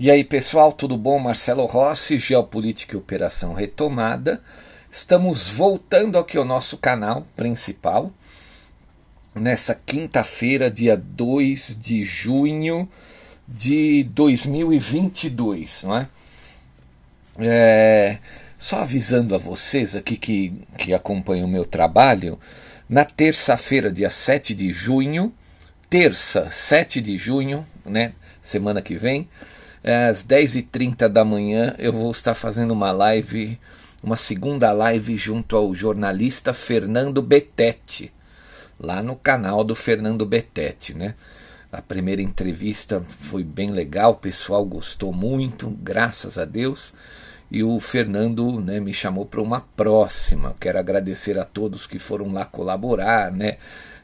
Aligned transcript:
E 0.00 0.12
aí, 0.12 0.22
pessoal, 0.22 0.72
tudo 0.72 0.96
bom? 0.96 1.18
Marcelo 1.18 1.64
Rossi, 1.66 2.18
Geopolítica 2.18 2.94
e 2.94 2.96
Operação 2.96 3.52
Retomada. 3.52 4.40
Estamos 4.88 5.50
voltando 5.50 6.16
aqui 6.16 6.36
ao 6.36 6.44
nosso 6.44 6.78
canal 6.78 7.26
principal, 7.34 8.12
nessa 9.34 9.74
quinta-feira, 9.74 10.70
dia 10.70 10.96
2 10.96 11.76
de 11.82 12.04
junho 12.04 12.88
de 13.48 14.04
2022, 14.04 15.82
não 15.82 15.96
é? 15.96 16.08
é 17.40 18.18
só 18.56 18.82
avisando 18.82 19.34
a 19.34 19.38
vocês 19.38 19.96
aqui 19.96 20.16
que, 20.16 20.52
que 20.78 20.94
acompanham 20.94 21.46
o 21.46 21.50
meu 21.50 21.64
trabalho, 21.64 22.38
na 22.88 23.04
terça-feira, 23.04 23.90
dia 23.90 24.10
7 24.10 24.54
de 24.54 24.72
junho, 24.72 25.34
terça, 25.90 26.48
7 26.48 27.00
de 27.00 27.18
junho, 27.18 27.66
né? 27.84 28.12
Semana 28.40 28.80
que 28.80 28.94
vem, 28.94 29.28
às 29.82 30.24
10h30 30.24 31.08
da 31.08 31.24
manhã 31.24 31.74
eu 31.78 31.92
vou 31.92 32.10
estar 32.10 32.34
fazendo 32.34 32.72
uma 32.72 32.92
live, 32.92 33.58
uma 34.02 34.16
segunda 34.16 34.72
live 34.72 35.16
junto 35.16 35.56
ao 35.56 35.74
jornalista 35.74 36.52
Fernando 36.52 37.22
Betete, 37.22 38.12
lá 38.78 39.02
no 39.02 39.16
canal 39.16 39.64
do 39.64 39.74
Fernando 39.74 40.24
Betete, 40.26 40.94
né? 40.94 41.14
A 41.70 41.82
primeira 41.82 42.22
entrevista 42.22 43.02
foi 43.06 43.44
bem 43.44 43.70
legal, 43.70 44.12
o 44.12 44.16
pessoal 44.16 44.64
gostou 44.64 45.12
muito, 45.12 45.68
graças 45.82 46.38
a 46.38 46.46
Deus. 46.46 46.94
E 47.50 47.62
o 47.62 47.78
Fernando 47.80 48.60
né, 48.60 48.78
me 48.78 48.92
chamou 48.92 49.24
para 49.24 49.40
uma 49.40 49.60
próxima. 49.60 50.54
Quero 50.60 50.78
agradecer 50.78 51.38
a 51.38 51.44
todos 51.44 51.86
que 51.86 51.98
foram 51.98 52.32
lá 52.32 52.44
colaborar, 52.44 53.32
né? 53.32 53.56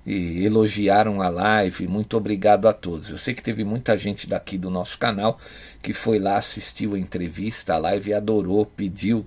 E 0.06 0.44
elogiaram 0.44 1.22
a 1.22 1.28
live. 1.28 1.88
Muito 1.88 2.16
obrigado 2.16 2.68
a 2.68 2.72
todos. 2.72 3.10
Eu 3.10 3.18
sei 3.18 3.34
que 3.34 3.42
teve 3.42 3.64
muita 3.64 3.96
gente 3.96 4.28
daqui 4.28 4.58
do 4.58 4.70
nosso 4.70 4.98
canal 4.98 5.38
que 5.82 5.92
foi 5.92 6.18
lá, 6.18 6.36
assistiu 6.36 6.94
a 6.94 6.98
entrevista, 6.98 7.74
a 7.74 7.78
live 7.78 8.10
e 8.10 8.14
adorou, 8.14 8.66
pediu 8.66 9.26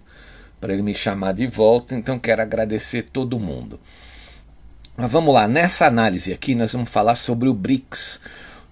para 0.60 0.74
ele 0.74 0.82
me 0.82 0.94
chamar 0.94 1.34
de 1.34 1.48
volta. 1.48 1.96
Então 1.96 2.20
quero 2.20 2.42
agradecer 2.42 3.04
todo 3.04 3.40
mundo. 3.40 3.80
Mas 4.96 5.12
vamos 5.12 5.34
lá, 5.34 5.48
nessa 5.48 5.86
análise 5.86 6.34
aqui 6.34 6.56
nós 6.56 6.74
vamos 6.74 6.90
falar 6.90 7.16
sobre 7.16 7.48
o 7.48 7.54
BRICS. 7.54 8.20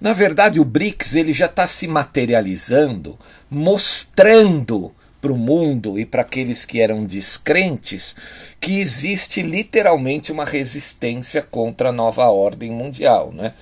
Na 0.01 0.11
verdade, 0.11 0.59
o 0.59 0.66
BRICS 0.66 1.16
ele 1.16 1.33
já 1.33 1.45
está 1.45 1.67
se 1.67 1.87
materializando, 1.87 3.17
mostrando 3.49 4.93
para 5.25 5.33
o 5.33 5.37
mundo 5.37 5.97
e 5.97 6.05
para 6.05 6.21
aqueles 6.21 6.65
que 6.65 6.79
eram 6.79 7.03
descrentes 7.03 8.15
que 8.61 8.79
existe 8.79 9.41
literalmente 9.41 10.31
uma 10.31 10.45
resistência 10.45 11.41
contra 11.41 11.89
a 11.89 11.91
nova 11.91 12.25
ordem 12.25 12.71
mundial. 12.71 13.31
Né? 13.33 13.53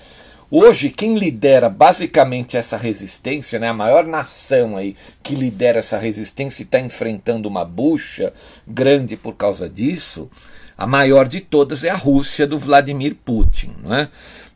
Hoje, 0.51 0.89
quem 0.89 1.17
lidera 1.17 1.69
basicamente 1.69 2.57
essa 2.57 2.75
resistência, 2.75 3.59
né, 3.59 3.69
a 3.69 3.73
maior 3.73 4.05
nação 4.05 4.75
aí 4.75 4.93
que 5.23 5.35
lidera 5.35 5.79
essa 5.79 5.97
resistência 5.97 6.63
e 6.63 6.65
está 6.65 6.81
enfrentando 6.81 7.47
uma 7.47 7.63
bucha 7.63 8.33
grande 8.67 9.15
por 9.15 9.35
causa 9.35 9.69
disso, 9.69 10.29
a 10.77 10.85
maior 10.85 11.29
de 11.29 11.39
todas 11.39 11.85
é 11.85 11.89
a 11.89 11.95
Rússia 11.95 12.45
do 12.45 12.59
Vladimir 12.59 13.15
Putin. 13.23 13.73
Não 13.81 13.95
é? 13.95 14.09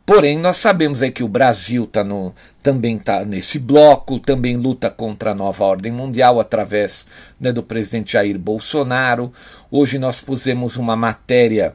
Porém, 0.08 0.38
nós 0.38 0.56
sabemos 0.56 1.02
aí 1.02 1.12
que 1.12 1.22
o 1.22 1.28
Brasil 1.28 1.86
tá 1.86 2.02
no, 2.02 2.34
também 2.62 2.96
está 2.96 3.26
nesse 3.26 3.58
bloco, 3.58 4.18
também 4.18 4.56
luta 4.56 4.88
contra 4.88 5.32
a 5.32 5.34
nova 5.34 5.62
ordem 5.66 5.92
mundial 5.92 6.40
através 6.40 7.04
né, 7.38 7.52
do 7.52 7.62
presidente 7.62 8.14
Jair 8.14 8.38
Bolsonaro. 8.38 9.30
Hoje 9.70 9.98
nós 9.98 10.22
pusemos 10.22 10.76
uma 10.76 10.96
matéria 10.96 11.74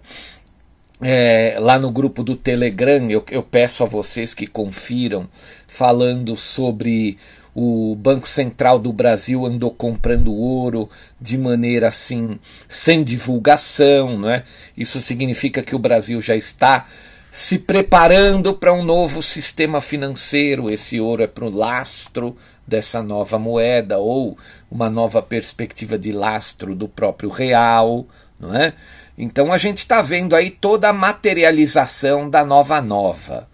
é, 0.99 1.57
lá 1.59 1.77
no 1.77 1.91
grupo 1.91 2.23
do 2.23 2.35
Telegram, 2.35 3.07
eu, 3.07 3.23
eu 3.29 3.44
peço 3.44 3.83
a 3.83 3.85
vocês 3.85 4.33
que 4.33 4.47
confiram, 4.47 5.29
falando 5.67 6.35
sobre 6.35 7.19
o 7.53 7.95
Banco 7.95 8.27
Central 8.27 8.79
do 8.79 8.91
Brasil 8.91 9.45
andou 9.45 9.69
comprando 9.69 10.33
ouro 10.33 10.89
de 11.21 11.38
maneira 11.38 11.89
assim, 11.89 12.39
sem 12.67 13.03
divulgação, 13.03 14.17
não 14.17 14.31
é? 14.31 14.44
Isso 14.75 15.00
significa 15.01 15.61
que 15.61 15.75
o 15.75 15.79
Brasil 15.79 16.19
já 16.19 16.36
está 16.36 16.88
se 17.35 17.57
preparando 17.57 18.53
para 18.53 18.71
um 18.71 18.85
novo 18.85 19.19
sistema 19.24 19.81
financeiro. 19.81 20.69
Esse 20.69 21.00
ouro 21.00 21.24
é 21.24 21.25
para 21.25 21.45
o 21.45 21.50
lastro 21.50 22.38
dessa 22.68 23.01
nova 23.01 23.39
moeda 23.39 23.97
ou 23.97 24.38
uma 24.69 24.88
nova 24.88 25.19
perspectiva 25.19 25.97
de 25.97 26.12
lastro 26.12 26.75
do 26.75 26.88
próprio 26.88 27.31
real, 27.31 28.06
não 28.39 28.56
é? 28.56 28.74
Então 29.18 29.51
a 29.51 29.57
gente 29.57 29.80
está 29.80 30.00
vendo 30.00 30.35
aí 30.35 30.51
toda 30.51 30.89
a 30.89 30.94
materialização 30.94 32.30
da 32.30 32.45
nova 32.45 32.80
nova. 32.80 33.50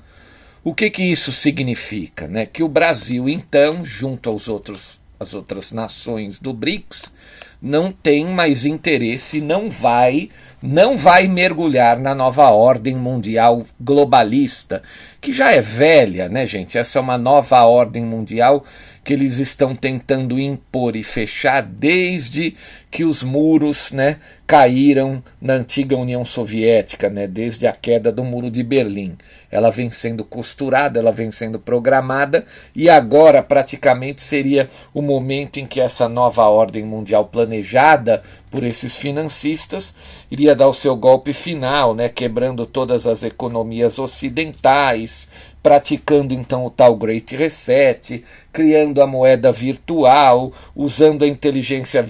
O 0.62 0.76
que 0.76 0.90
que 0.90 1.04
isso 1.04 1.32
significa, 1.32 2.28
né? 2.28 2.46
Que 2.46 2.62
o 2.62 2.68
Brasil 2.68 3.30
então, 3.30 3.86
junto 3.86 4.30
aos 4.30 4.50
outros 4.50 5.00
as 5.18 5.34
outras 5.34 5.72
nações 5.72 6.38
do 6.38 6.52
BRICS, 6.52 7.14
não 7.62 7.92
tem 7.92 8.26
mais 8.26 8.66
interesse, 8.66 9.42
não 9.42 9.70
vai, 9.70 10.30
não 10.62 10.96
vai 10.96 11.28
mergulhar 11.28 12.00
na 12.00 12.16
nova 12.16 12.50
ordem 12.50 12.96
mundial 12.96 13.66
globalista, 13.80 14.82
que 15.20 15.34
já 15.34 15.52
é 15.52 15.62
velha, 15.62 16.30
né, 16.30 16.48
gente? 16.48 16.78
Essa 16.78 17.00
é 17.00 17.02
uma 17.02 17.18
nova 17.18 17.64
ordem 17.64 18.04
mundial 18.06 18.64
que 19.10 19.14
eles 19.14 19.40
estão 19.40 19.76
tentando 19.76 20.40
impor 20.40 20.96
e 20.96 21.02
fechar 21.02 21.64
desde 21.64 22.56
que 22.92 23.04
os 23.04 23.24
muros 23.24 23.92
né, 23.92 24.20
caíram 24.46 25.24
na 25.42 25.54
antiga 25.54 25.98
União 25.98 26.24
Soviética, 26.24 27.10
né, 27.10 27.26
desde 27.26 27.66
a 27.66 27.72
queda 27.72 28.12
do 28.12 28.24
Muro 28.24 28.52
de 28.52 28.62
Berlim. 28.62 29.18
Ela 29.52 29.72
vem 29.72 29.90
sendo 29.90 30.24
costurada, 30.24 31.00
ela 31.00 31.12
vem 31.12 31.32
sendo 31.32 31.60
programada, 31.60 32.46
e 32.76 32.88
agora 32.88 33.42
praticamente 33.42 34.22
seria 34.22 34.70
o 34.94 35.02
momento 35.02 35.58
em 35.58 35.66
que 35.66 35.82
essa 35.82 36.08
nova 36.08 36.48
ordem 36.48 36.84
mundial 36.84 37.26
planejada 37.26 38.22
por 38.52 38.64
esses 38.64 38.96
financistas 38.96 39.94
iria 40.30 40.56
dar 40.56 40.68
o 40.68 40.74
seu 40.74 40.96
golpe 40.96 41.34
final, 41.34 41.96
né, 41.96 42.10
quebrando 42.10 42.66
todas 42.66 43.08
as 43.08 43.24
economias 43.24 43.98
ocidentais, 43.98 45.28
praticando 45.62 46.34
então 46.34 46.66
o 46.66 46.70
tal 46.70 46.96
Great 46.96 47.36
Reset, 47.36 48.24
criando 48.52 49.02
a 49.02 49.08
moeda 49.08 49.52
virtual, 49.52 50.54
usando 50.76 51.24
a 51.24 51.28
inteligência 51.28 52.04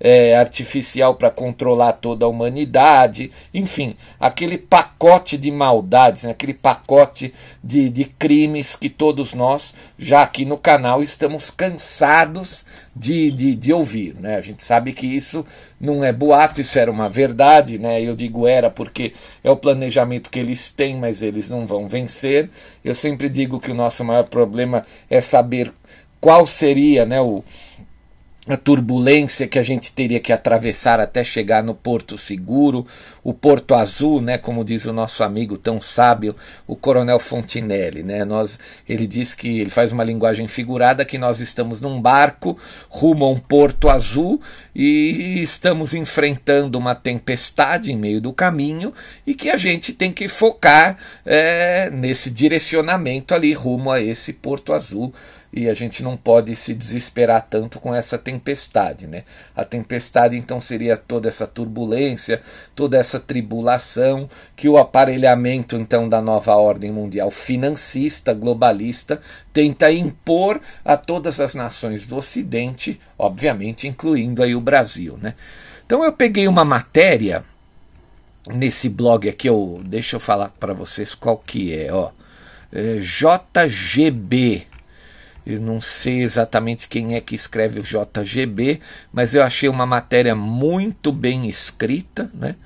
é, 0.00 0.34
artificial 0.36 1.14
para 1.14 1.30
controlar 1.30 1.92
toda 1.94 2.24
a 2.24 2.28
humanidade, 2.28 3.30
enfim, 3.52 3.96
aquele 4.18 4.58
pacote 4.58 5.36
de 5.36 5.50
maldades, 5.50 6.24
né, 6.24 6.30
aquele 6.30 6.54
pacote 6.54 7.32
de, 7.62 7.90
de 7.90 8.04
crimes 8.04 8.74
que 8.74 8.88
todos 8.88 9.34
nós, 9.34 9.74
já 9.98 10.22
aqui 10.22 10.44
no 10.44 10.58
canal, 10.58 11.02
estamos 11.02 11.50
cansados 11.50 12.64
de, 12.94 13.30
de, 13.30 13.54
de 13.54 13.72
ouvir. 13.72 14.14
Né? 14.18 14.36
A 14.36 14.40
gente 14.40 14.62
sabe 14.62 14.92
que 14.92 15.06
isso 15.06 15.44
não 15.80 16.04
é 16.04 16.12
boato, 16.12 16.60
isso 16.60 16.78
era 16.78 16.90
uma 16.90 17.08
verdade, 17.08 17.78
né? 17.78 18.00
eu 18.00 18.14
digo 18.14 18.46
era 18.46 18.70
porque 18.70 19.12
é 19.42 19.50
o 19.50 19.56
planejamento 19.56 20.30
que 20.30 20.38
eles 20.38 20.70
têm, 20.70 20.96
mas 20.96 21.22
eles 21.22 21.50
não 21.50 21.66
vão 21.66 21.88
vencer. 21.88 22.50
Eu 22.84 22.94
sempre 22.94 23.28
digo 23.28 23.60
que 23.60 23.70
o 23.70 23.74
nosso 23.74 24.04
maior 24.04 24.24
problema 24.24 24.84
é 25.10 25.20
saber 25.20 25.72
qual 26.20 26.46
seria 26.46 27.04
né, 27.04 27.20
o, 27.20 27.44
a 28.46 28.58
turbulência 28.58 29.48
que 29.48 29.58
a 29.58 29.62
gente 29.62 29.90
teria 29.90 30.20
que 30.20 30.32
atravessar 30.32 31.00
até 31.00 31.24
chegar 31.24 31.62
no 31.62 31.74
Porto 31.74 32.18
Seguro, 32.18 32.86
o 33.22 33.32
Porto 33.32 33.74
Azul, 33.74 34.20
né, 34.20 34.36
como 34.36 34.62
diz 34.62 34.84
o 34.84 34.92
nosso 34.92 35.24
amigo 35.24 35.56
tão 35.56 35.80
sábio, 35.80 36.36
o 36.66 36.76
Coronel 36.76 37.18
Fontinelli, 37.18 38.02
né? 38.02 38.22
Nós, 38.22 38.58
ele 38.86 39.06
diz 39.06 39.34
que 39.34 39.60
ele 39.60 39.70
faz 39.70 39.92
uma 39.92 40.04
linguagem 40.04 40.46
figurada 40.46 41.06
que 41.06 41.16
nós 41.16 41.40
estamos 41.40 41.80
num 41.80 42.00
barco 42.00 42.58
rumo 42.90 43.24
a 43.24 43.30
um 43.30 43.38
Porto 43.38 43.88
Azul 43.88 44.38
e 44.74 45.40
estamos 45.42 45.94
enfrentando 45.94 46.76
uma 46.76 46.94
tempestade 46.94 47.92
em 47.92 47.96
meio 47.96 48.20
do 48.20 48.32
caminho 48.32 48.92
e 49.26 49.34
que 49.34 49.48
a 49.48 49.56
gente 49.56 49.94
tem 49.94 50.12
que 50.12 50.28
focar 50.28 50.98
é, 51.24 51.88
nesse 51.90 52.30
direcionamento 52.30 53.34
ali 53.34 53.54
rumo 53.54 53.90
a 53.90 54.02
esse 54.02 54.34
Porto 54.34 54.74
Azul 54.74 55.14
e 55.56 55.68
a 55.68 55.74
gente 55.74 56.02
não 56.02 56.16
pode 56.16 56.56
se 56.56 56.74
desesperar 56.74 57.46
tanto 57.48 57.78
com 57.78 57.94
essa 57.94 58.18
tempestade, 58.18 59.06
né? 59.06 59.22
A 59.54 59.64
tempestade 59.64 60.36
então 60.36 60.60
seria 60.60 60.96
toda 60.96 61.28
essa 61.28 61.46
turbulência, 61.46 62.42
toda 62.74 62.98
essa 62.98 63.20
tribulação 63.20 64.28
que 64.56 64.68
o 64.68 64.76
aparelhamento 64.76 65.76
então 65.76 66.08
da 66.08 66.20
nova 66.20 66.56
ordem 66.56 66.90
mundial 66.90 67.30
financista, 67.30 68.34
globalista, 68.34 69.20
tenta 69.52 69.92
impor 69.92 70.60
a 70.84 70.96
todas 70.96 71.38
as 71.38 71.54
nações 71.54 72.04
do 72.04 72.16
Ocidente, 72.16 73.00
obviamente 73.16 73.86
incluindo 73.86 74.42
aí 74.42 74.56
o 74.56 74.60
Brasil, 74.60 75.16
né? 75.22 75.34
Então 75.86 76.02
eu 76.02 76.12
peguei 76.12 76.48
uma 76.48 76.64
matéria 76.64 77.44
nesse 78.48 78.88
blog 78.88 79.28
aqui, 79.28 79.48
eu, 79.48 79.80
deixa 79.84 80.16
eu 80.16 80.20
falar 80.20 80.48
para 80.58 80.74
vocês 80.74 81.14
qual 81.14 81.38
que 81.38 81.72
é, 81.72 81.92
ó. 81.92 82.10
É 82.72 82.98
JGB, 82.98 84.66
eu 85.46 85.60
não 85.60 85.80
sei 85.80 86.22
exatamente 86.22 86.88
quem 86.88 87.14
é 87.14 87.20
que 87.20 87.34
escreve 87.34 87.80
o 87.80 87.82
JGB, 87.82 88.80
mas 89.12 89.34
eu 89.34 89.42
achei 89.42 89.68
uma 89.68 89.84
matéria 89.84 90.34
muito 90.34 91.12
bem 91.12 91.48
escrita, 91.48 92.30
né? 92.32 92.56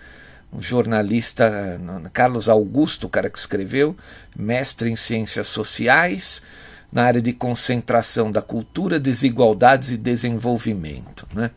Um 0.52 0.62
jornalista, 0.62 1.78
Carlos 2.12 2.48
Augusto, 2.48 3.06
o 3.06 3.10
cara 3.10 3.28
que 3.28 3.38
escreveu, 3.38 3.96
mestre 4.34 4.90
em 4.90 4.96
ciências 4.96 5.46
sociais, 5.48 6.42
na 6.90 7.04
área 7.04 7.20
de 7.20 7.32
concentração 7.32 8.30
da 8.30 8.40
cultura, 8.40 8.98
desigualdades 8.98 9.90
e 9.90 9.96
desenvolvimento, 9.96 11.26
né? 11.34 11.50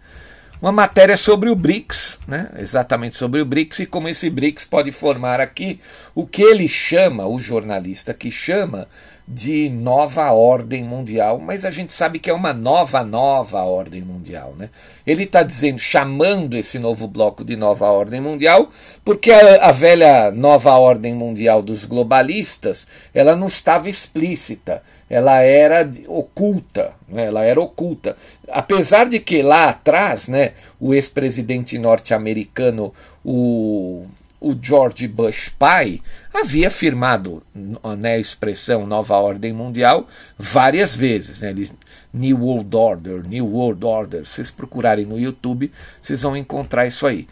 Uma 0.62 0.72
matéria 0.72 1.18
sobre 1.18 1.50
o 1.50 1.56
BRICS, 1.56 2.20
né? 2.28 2.52
exatamente 2.60 3.16
sobre 3.16 3.42
o 3.42 3.46
BRICS 3.46 3.80
e 3.80 3.86
como 3.88 4.08
esse 4.08 4.30
BRICS 4.30 4.64
pode 4.66 4.92
formar 4.92 5.40
aqui 5.40 5.80
o 6.14 6.28
que 6.28 6.44
ele 6.44 6.68
chama, 6.68 7.26
o 7.26 7.40
jornalista 7.40 8.14
que 8.14 8.30
chama, 8.30 8.88
de 9.34 9.70
nova 9.70 10.32
ordem 10.34 10.84
mundial, 10.84 11.40
mas 11.40 11.64
a 11.64 11.72
gente 11.72 11.94
sabe 11.94 12.20
que 12.20 12.30
é 12.30 12.34
uma 12.34 12.54
nova, 12.54 13.02
nova 13.02 13.64
ordem 13.64 14.02
mundial. 14.02 14.54
Né? 14.58 14.70
Ele 15.08 15.24
está 15.24 15.42
dizendo, 15.42 15.80
chamando 15.80 16.58
esse 16.58 16.78
novo 16.78 17.08
bloco 17.08 17.44
de 17.46 17.56
nova 17.56 17.90
ordem 17.90 18.20
mundial, 18.20 18.70
porque 19.06 19.32
a, 19.32 19.70
a, 19.70 19.72
velha 19.72 20.32
nova 20.32 20.74
ordem 20.74 21.16
mundial 21.16 21.62
dos 21.62 21.86
globalistas 21.86 22.88
ela 23.14 23.34
não 23.34 23.48
estava 23.48 23.90
explícita, 23.90 24.84
ela 25.10 25.40
era 25.42 25.90
oculta, 26.08 26.92
né? 27.08 27.28
ela 27.28 27.46
era 27.46 27.62
oculta. 27.62 28.18
Apesar 28.50 29.08
de 29.08 29.20
que 29.20 29.42
lá 29.42 29.70
atrás, 29.70 30.28
né, 30.28 30.52
o 30.78 30.94
ex-presidente 30.94 31.80
norte-americano, 31.80 32.94
o 33.24 34.06
o 34.42 34.58
George 34.60 35.08
Bush 35.08 35.54
pai 35.58 36.02
havia 36.34 36.68
afirmado 36.68 37.44
né, 37.54 38.16
a 38.16 38.20
expressão 38.20 38.88
nova 38.88 39.16
ordem 39.16 39.54
mundial 39.54 40.08
várias 40.38 40.96
vezes. 40.96 41.42
Né, 41.42 41.52
ele, 41.52 41.72
New 42.12 42.44
World 42.44 42.76
Order, 42.76 43.28
New 43.28 43.46
World 43.46 43.86
Order. 43.86 44.26
Se 44.26 44.34
vocês 44.34 44.52
procurarem 44.52 45.06
no 45.06 45.20
YouTube, 45.20 45.72
vocês 46.02 46.24
vão 46.24 46.36
encontrar 46.36 46.88
isso 46.88 47.06
aí. 47.06 47.28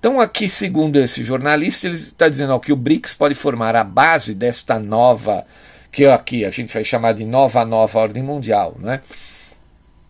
Então, 0.00 0.18
aqui, 0.18 0.48
segundo 0.48 0.96
esse 0.96 1.22
jornalista, 1.22 1.86
ele 1.86 1.96
está 1.96 2.28
dizendo 2.28 2.54
ó, 2.54 2.58
que 2.58 2.72
o 2.72 2.76
BRICS 2.76 3.12
pode 3.12 3.34
formar 3.34 3.76
a 3.76 3.84
base 3.84 4.34
desta 4.34 4.78
nova, 4.78 5.46
que 5.92 6.06
aqui 6.06 6.44
a 6.44 6.50
gente 6.50 6.72
vai 6.72 6.84
chamar 6.84 7.12
de 7.12 7.24
nova, 7.24 7.64
nova 7.64 7.98
ordem 7.98 8.22
mundial. 8.22 8.76
Né? 8.78 9.00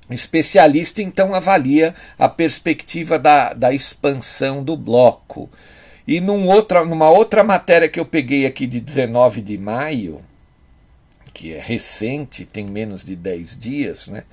especialista 0.08 1.02
então 1.02 1.34
avalia 1.34 1.93
a 2.16 2.28
perspectiva 2.28 3.19
da, 3.19 3.52
da 3.52 3.72
expansão 3.72 4.62
do 4.62 4.76
bloco. 4.76 5.50
E 6.06 6.20
num 6.20 6.47
outra, 6.47 6.85
numa 6.85 7.11
outra 7.11 7.43
matéria 7.43 7.88
que 7.88 7.99
eu 7.99 8.06
peguei 8.06 8.47
aqui 8.47 8.67
de 8.67 8.81
19 8.81 9.41
de 9.41 9.58
maio, 9.58 10.23
que 11.35 11.53
é 11.53 11.61
recente, 11.61 12.44
tem 12.44 12.64
menos 12.67 13.05
de 13.05 13.17
10 13.17 13.58
dias, 13.58 14.06
né? 14.06 14.25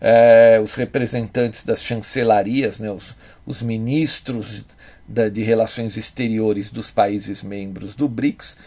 É, 0.00 0.60
os 0.62 0.74
representantes 0.74 1.64
das 1.64 1.82
chancelarias, 1.82 2.78
né, 2.78 2.90
os, 2.90 3.16
os 3.46 3.62
ministros 3.62 4.64
da, 5.08 5.28
de 5.28 5.42
relações 5.42 5.96
exteriores 5.96 6.70
dos 6.70 6.90
países 6.90 7.42
membros 7.42 7.94
do 7.94 8.06
BRICS, 8.06 8.58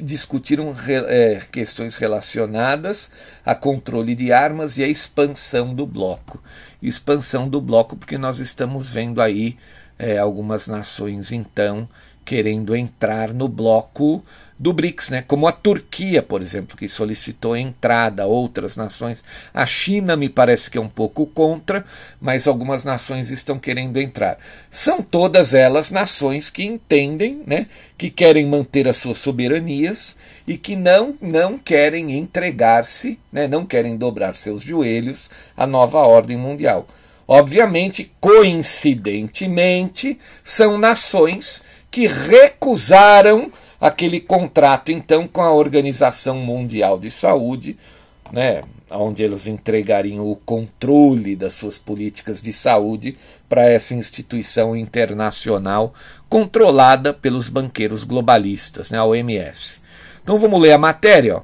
discutiram 0.00 0.74
é, 0.88 1.42
questões 1.52 1.96
relacionadas 1.96 3.10
a 3.44 3.54
controle 3.54 4.14
de 4.14 4.32
armas 4.32 4.78
e 4.78 4.84
a 4.84 4.88
expansão 4.88 5.74
do 5.74 5.86
bloco. 5.86 6.42
Expansão 6.80 7.48
do 7.48 7.60
bloco, 7.60 7.96
porque 7.96 8.16
nós 8.16 8.38
estamos 8.38 8.88
vendo 8.88 9.20
aí 9.20 9.56
é, 10.02 10.18
algumas 10.18 10.66
nações 10.66 11.30
então 11.30 11.88
querendo 12.24 12.74
entrar 12.74 13.32
no 13.32 13.48
bloco 13.48 14.24
do 14.58 14.72
BRICS, 14.72 15.10
né? 15.10 15.22
como 15.22 15.48
a 15.48 15.52
Turquia, 15.52 16.22
por 16.22 16.40
exemplo, 16.40 16.76
que 16.76 16.86
solicitou 16.86 17.56
entrada, 17.56 18.26
outras 18.26 18.76
nações. 18.76 19.24
A 19.52 19.66
China 19.66 20.16
me 20.16 20.28
parece 20.28 20.70
que 20.70 20.78
é 20.78 20.80
um 20.80 20.88
pouco 20.88 21.26
contra, 21.26 21.84
mas 22.20 22.46
algumas 22.46 22.84
nações 22.84 23.30
estão 23.30 23.58
querendo 23.58 24.00
entrar. 24.00 24.38
São 24.70 25.02
todas 25.02 25.52
elas 25.52 25.90
nações 25.90 26.48
que 26.48 26.62
entendem, 26.64 27.42
né, 27.44 27.66
que 27.98 28.08
querem 28.08 28.46
manter 28.46 28.86
as 28.86 28.98
suas 28.98 29.18
soberanias 29.18 30.14
e 30.46 30.56
que 30.56 30.76
não, 30.76 31.16
não 31.20 31.58
querem 31.58 32.12
entregar-se, 32.12 33.18
né, 33.32 33.48
não 33.48 33.66
querem 33.66 33.96
dobrar 33.96 34.36
seus 34.36 34.62
joelhos 34.62 35.28
à 35.56 35.66
nova 35.66 35.98
ordem 35.98 36.36
mundial. 36.36 36.86
Obviamente, 37.34 38.12
coincidentemente, 38.20 40.18
são 40.44 40.76
nações 40.76 41.62
que 41.90 42.06
recusaram 42.06 43.50
aquele 43.80 44.20
contrato 44.20 44.92
então 44.92 45.26
com 45.26 45.40
a 45.40 45.50
Organização 45.50 46.36
Mundial 46.36 46.98
de 46.98 47.10
Saúde, 47.10 47.78
né, 48.30 48.62
onde 48.90 49.22
eles 49.22 49.46
entregariam 49.46 50.30
o 50.30 50.36
controle 50.36 51.34
das 51.34 51.54
suas 51.54 51.78
políticas 51.78 52.42
de 52.42 52.52
saúde 52.52 53.16
para 53.48 53.66
essa 53.66 53.94
instituição 53.94 54.76
internacional 54.76 55.94
controlada 56.28 57.14
pelos 57.14 57.48
banqueiros 57.48 58.04
globalistas, 58.04 58.90
né, 58.90 58.98
a 58.98 59.06
OMS. 59.06 59.78
Então 60.22 60.38
vamos 60.38 60.60
ler 60.60 60.72
a 60.72 60.78
matéria. 60.78 61.38
Ó. 61.38 61.42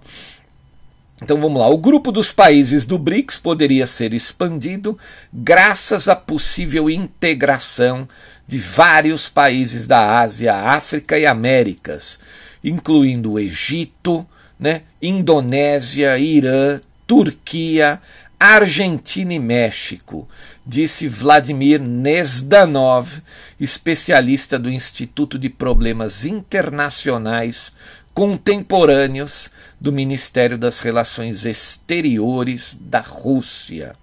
Então 1.23 1.41
vamos 1.41 1.61
lá. 1.61 1.69
O 1.69 1.79
grupo 1.79 2.13
dos 2.13 2.33
países 2.33 2.87
do 2.87 2.99
BRICS 2.99 3.39
poderia 3.39 3.87
ser 3.87 4.15
expandido 4.15 4.97
graças 5.33 6.09
à 6.09 6.15
possível 6.15 6.89
integração 6.89 8.09
de 8.47 8.59
vários 8.59 9.29
países 9.29 9.87
da 9.87 10.21
Ásia, 10.21 10.55
África 10.55 11.19
e 11.19 11.27
Américas, 11.27 12.19
incluindo 12.63 13.33
o 13.33 13.39
Egito, 13.39 14.27
né, 14.59 14.83
Indonésia, 15.03 16.19
Irã, 16.19 16.81
Turquia, 17.07 18.01
Argentina 18.39 19.35
e 19.35 19.39
México, 19.39 20.29
disse 20.65 21.09
Vladimir 21.09 21.81
Nezdanov, 21.81 23.21
especialista 23.59 24.59
do 24.59 24.71
Instituto 24.71 25.39
de 25.39 25.49
Problemas 25.49 26.25
Internacionais 26.25 27.73
Contemporâneos 28.15 29.51
do 29.81 29.93
Ministério 29.93 30.59
das 30.59 30.81
Relações 30.81 31.45
Exteriores 31.45 32.77
da 32.81 33.01
Rússia. 33.01 33.95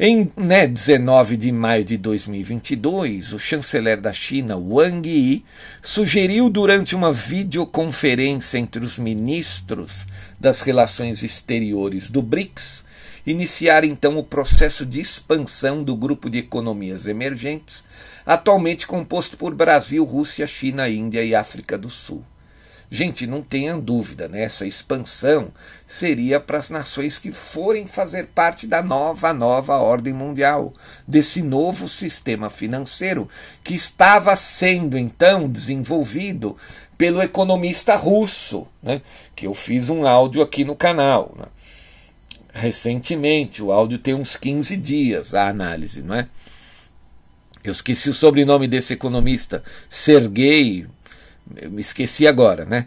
Em 0.00 0.30
né, 0.36 0.66
19 0.66 1.36
de 1.36 1.50
maio 1.50 1.84
de 1.84 1.96
2022, 1.96 3.32
o 3.32 3.38
chanceler 3.38 4.00
da 4.00 4.12
China, 4.12 4.56
Wang 4.56 5.08
Yi, 5.08 5.44
sugeriu 5.82 6.48
durante 6.48 6.94
uma 6.94 7.12
videoconferência 7.12 8.58
entre 8.58 8.84
os 8.84 8.98
ministros 8.98 10.06
das 10.38 10.60
relações 10.60 11.24
exteriores 11.24 12.08
do 12.08 12.22
BRICS 12.22 12.86
iniciar 13.30 13.84
então 13.84 14.16
o 14.16 14.24
processo 14.24 14.86
de 14.86 15.00
expansão 15.00 15.82
do 15.82 15.94
grupo 15.94 16.30
de 16.30 16.38
economias 16.38 17.06
emergentes, 17.06 17.84
atualmente 18.24 18.86
composto 18.86 19.36
por 19.36 19.54
Brasil, 19.54 20.04
Rússia, 20.04 20.46
China, 20.46 20.88
Índia 20.88 21.22
e 21.22 21.34
África 21.34 21.76
do 21.76 21.90
Sul. 21.90 22.24
Gente, 22.90 23.26
não 23.26 23.42
tenham 23.42 23.78
dúvida, 23.78 24.28
né? 24.28 24.42
essa 24.42 24.66
expansão 24.66 25.52
seria 25.86 26.40
para 26.40 26.56
as 26.56 26.70
nações 26.70 27.18
que 27.18 27.30
forem 27.30 27.86
fazer 27.86 28.28
parte 28.28 28.66
da 28.66 28.82
nova, 28.82 29.30
nova 29.34 29.76
ordem 29.76 30.14
mundial, 30.14 30.72
desse 31.06 31.42
novo 31.42 31.86
sistema 31.86 32.48
financeiro 32.48 33.28
que 33.62 33.74
estava 33.74 34.34
sendo 34.36 34.96
então 34.96 35.46
desenvolvido 35.50 36.56
pelo 36.96 37.20
economista 37.22 37.94
russo, 37.94 38.66
né? 38.82 39.02
que 39.36 39.46
eu 39.46 39.52
fiz 39.52 39.90
um 39.90 40.06
áudio 40.06 40.40
aqui 40.40 40.64
no 40.64 40.74
canal. 40.74 41.34
Né? 41.38 41.44
Recentemente, 42.54 43.62
o 43.62 43.70
áudio 43.70 43.98
tem 43.98 44.14
uns 44.14 44.34
15 44.34 44.76
dias 44.78 45.34
a 45.34 45.46
análise, 45.46 46.02
não 46.02 46.14
é? 46.14 46.26
Eu 47.62 47.72
esqueci 47.72 48.08
o 48.08 48.14
sobrenome 48.14 48.66
desse 48.66 48.94
economista, 48.94 49.62
Sergei 49.90 50.86
eu 51.56 51.70
me 51.70 51.80
esqueci 51.80 52.26
agora, 52.26 52.64
né? 52.64 52.86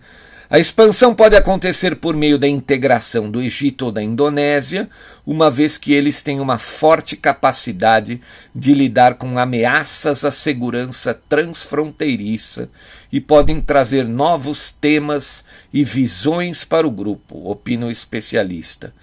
A 0.50 0.60
expansão 0.60 1.16
pode 1.16 1.34
acontecer 1.34 1.96
por 1.96 2.14
meio 2.14 2.38
da 2.38 2.46
integração 2.46 3.32
do 3.32 3.42
Egito 3.42 3.86
ou 3.86 3.92
da 3.92 4.04
Indonésia, 4.04 4.90
uma 5.26 5.50
vez 5.50 5.78
que 5.78 5.94
eles 5.94 6.22
têm 6.22 6.42
uma 6.42 6.58
forte 6.58 7.16
capacidade 7.16 8.20
de 8.54 8.74
lidar 8.74 9.16
com 9.16 9.40
ameaças 9.40 10.26
à 10.26 10.32
segurança 10.32 11.14
transfronteiriça 11.30 12.68
e 13.10 13.22
podem 13.22 13.62
trazer 13.62 14.06
novos 14.06 14.72
temas 14.72 15.46
e 15.72 15.86
visões 15.86 16.66
para 16.66 16.86
o 16.86 16.92
grupo, 16.92 17.50
opina 17.50 17.86
o 17.86 17.92
especialista. 17.92 18.94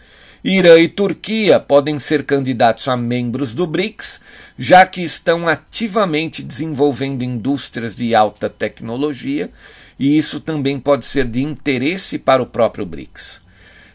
Irã 0.44 0.78
e 0.78 0.86
Turquia 0.86 1.58
podem 1.58 1.98
ser 1.98 2.24
candidatos 2.24 2.86
a 2.86 2.96
membros 2.96 3.54
do 3.54 3.66
BRICS, 3.66 4.20
já 4.56 4.86
que 4.86 5.02
estão 5.02 5.48
ativamente 5.48 6.42
desenvolvendo 6.42 7.22
indústrias 7.22 7.96
de 7.96 8.14
alta 8.14 8.48
tecnologia, 8.48 9.50
e 9.98 10.16
isso 10.16 10.38
também 10.38 10.78
pode 10.78 11.04
ser 11.04 11.24
de 11.24 11.42
interesse 11.42 12.18
para 12.18 12.40
o 12.40 12.46
próprio 12.46 12.86
BRICS. 12.86 13.42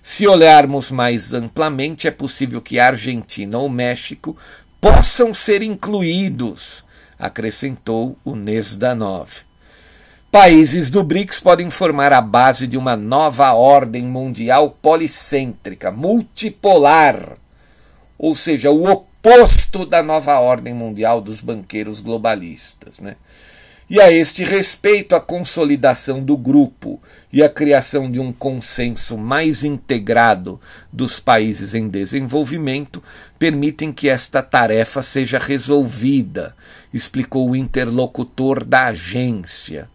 Se 0.02 0.28
olharmos 0.28 0.92
mais 0.92 1.34
amplamente, 1.34 2.10
é 2.10 2.12
possível 2.12 2.62
que 2.62 2.78
a 2.78 2.88
Argentina 2.88 3.58
ou 3.58 3.70
México 3.70 4.36
possam 4.82 5.34
ser 5.34 5.64
incluídos, 5.64 6.84
acrescentou 7.18 8.18
o 8.26 8.36
Nesdanov. 8.36 9.30
Países 10.34 10.90
do 10.90 11.04
BRICS 11.04 11.40
podem 11.40 11.70
formar 11.70 12.12
a 12.12 12.20
base 12.20 12.66
de 12.66 12.76
uma 12.76 12.98
nova 12.98 13.54
ordem 13.54 14.02
mundial 14.02 14.72
policêntrica, 14.82 15.92
multipolar, 15.92 17.38
ou 18.18 18.34
seja, 18.34 18.72
o 18.72 18.84
oposto 18.92 19.86
da 19.86 20.02
nova 20.02 20.40
ordem 20.40 20.74
mundial 20.74 21.22
dos 21.22 21.40
banqueiros 21.40 22.02
globalistas. 22.02 22.98
Né? 22.98 23.16
E 23.88 24.02
a 24.02 24.12
este 24.12 24.44
respeito, 24.44 25.16
a 25.16 25.22
consolidação 25.22 26.20
do 26.20 26.36
grupo 26.36 27.00
e 27.32 27.44
a 27.44 27.48
criação 27.48 28.10
de 28.10 28.20
um 28.20 28.34
consenso 28.34 29.16
mais 29.16 29.64
integrado 29.64 30.60
dos 30.92 31.20
países 31.20 31.76
em 31.76 31.88
desenvolvimento 31.88 33.04
permitem 33.38 33.94
que 33.94 34.10
esta 34.10 34.42
tarefa 34.42 35.04
seja 35.04 35.38
resolvida, 35.38 36.56
explicou 36.92 37.52
o 37.52 37.56
interlocutor 37.56 38.64
da 38.64 38.86
agência. 38.86 39.93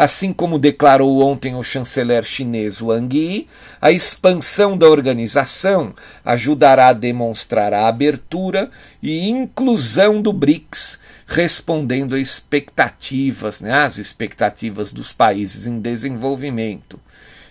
Assim 0.00 0.32
como 0.32 0.58
declarou 0.58 1.20
ontem 1.20 1.54
o 1.54 1.62
chanceler 1.62 2.24
chinês 2.24 2.80
Wang 2.80 3.14
Yi, 3.14 3.46
a 3.78 3.92
expansão 3.92 4.74
da 4.74 4.88
organização 4.88 5.94
ajudará 6.24 6.88
a 6.88 6.94
demonstrar 6.94 7.74
a 7.74 7.86
abertura 7.86 8.70
e 9.02 9.28
inclusão 9.28 10.22
do 10.22 10.32
BRICS, 10.32 10.98
respondendo 11.26 12.14
a 12.14 12.18
expectativas, 12.18 13.60
né, 13.60 13.74
às 13.74 13.98
expectativas 13.98 14.90
dos 14.90 15.12
países 15.12 15.66
em 15.66 15.78
desenvolvimento. 15.78 16.98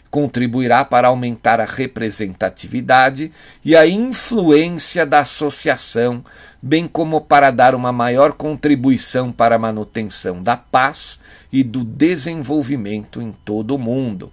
Contribuirá 0.10 0.84
para 0.84 1.10
aumentar 1.10 1.60
a 1.62 1.66
representatividade 1.66 3.32
e 3.64 3.76
a 3.76 3.86
influência 3.86 5.06
da 5.06 5.20
associação, 5.20 6.26
bem 6.60 6.88
como 6.88 7.22
para 7.22 7.52
dar 7.52 7.76
uma 7.76 7.92
maior 7.92 8.34
contribuição 8.34 9.32
para 9.32 9.54
a 9.54 9.60
manutenção 9.60 10.42
da 10.42 10.58
paz 10.58 11.20
e 11.52 11.64
do 11.64 11.84
desenvolvimento 11.84 13.22
em 13.22 13.32
todo 13.32 13.76
o 13.76 13.80
mundo. 13.80 14.32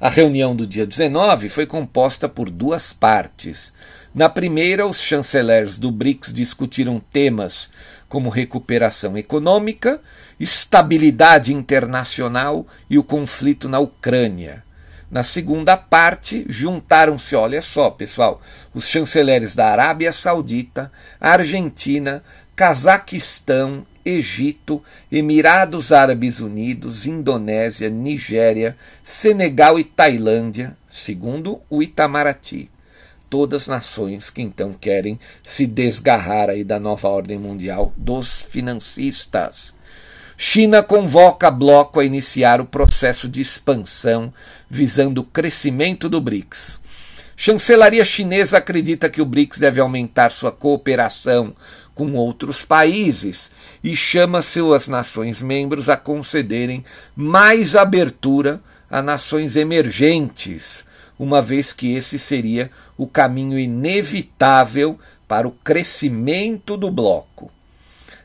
A 0.00 0.08
reunião 0.08 0.54
do 0.54 0.66
dia 0.66 0.86
19 0.86 1.48
foi 1.48 1.66
composta 1.66 2.28
por 2.28 2.50
duas 2.50 2.92
partes. 2.92 3.72
Na 4.14 4.28
primeira, 4.28 4.86
os 4.86 5.00
chanceleres 5.00 5.78
do 5.78 5.90
BRICS 5.90 6.32
discutiram 6.32 7.00
temas 7.00 7.70
como 8.08 8.28
recuperação 8.28 9.16
econômica, 9.16 10.00
estabilidade 10.38 11.52
internacional 11.52 12.66
e 12.88 12.98
o 12.98 13.04
conflito 13.04 13.68
na 13.68 13.78
Ucrânia. 13.78 14.62
Na 15.10 15.22
segunda 15.22 15.76
parte, 15.76 16.44
juntaram-se, 16.48 17.34
olha 17.34 17.62
só, 17.62 17.90
pessoal, 17.90 18.42
os 18.74 18.88
chanceleres 18.88 19.54
da 19.54 19.68
Arábia 19.68 20.12
Saudita, 20.12 20.92
Argentina, 21.20 22.22
Cazaquistão, 22.54 23.86
Egito, 24.04 24.82
Emirados 25.10 25.92
Árabes 25.92 26.40
Unidos, 26.40 27.06
Indonésia, 27.06 27.88
Nigéria, 27.88 28.76
Senegal 29.02 29.78
e 29.78 29.84
Tailândia, 29.84 30.76
segundo 30.88 31.60
o 31.70 31.82
Itamaraty. 31.82 32.70
Todas 33.30 33.66
nações 33.66 34.30
que 34.30 34.42
então 34.42 34.72
querem 34.72 35.18
se 35.42 35.66
desgarrar 35.66 36.50
aí 36.50 36.62
da 36.62 36.78
nova 36.78 37.08
ordem 37.08 37.38
mundial 37.38 37.92
dos 37.96 38.42
financistas. 38.42 39.74
China 40.36 40.82
convoca 40.82 41.50
bloco 41.50 42.00
a 42.00 42.04
iniciar 42.04 42.60
o 42.60 42.66
processo 42.66 43.28
de 43.28 43.40
expansão 43.40 44.32
visando 44.68 45.20
o 45.20 45.24
crescimento 45.24 46.08
do 46.08 46.20
BRICS. 46.20 46.80
Chancelaria 47.36 48.04
chinesa 48.04 48.58
acredita 48.58 49.08
que 49.08 49.20
o 49.20 49.24
BRICS 49.24 49.58
deve 49.58 49.80
aumentar 49.80 50.30
sua 50.30 50.52
cooperação 50.52 51.54
com 51.94 52.12
outros 52.14 52.64
países 52.64 53.50
e 53.82 53.94
chama 53.94 54.42
suas 54.42 54.88
nações 54.88 55.40
membros 55.40 55.88
a 55.88 55.96
concederem 55.96 56.84
mais 57.14 57.76
abertura 57.76 58.60
a 58.90 59.00
nações 59.00 59.56
emergentes, 59.56 60.84
uma 61.18 61.40
vez 61.40 61.72
que 61.72 61.94
esse 61.94 62.18
seria 62.18 62.70
o 62.96 63.06
caminho 63.06 63.58
inevitável 63.58 64.98
para 65.26 65.48
o 65.48 65.52
crescimento 65.52 66.76
do 66.76 66.90
bloco. 66.90 67.50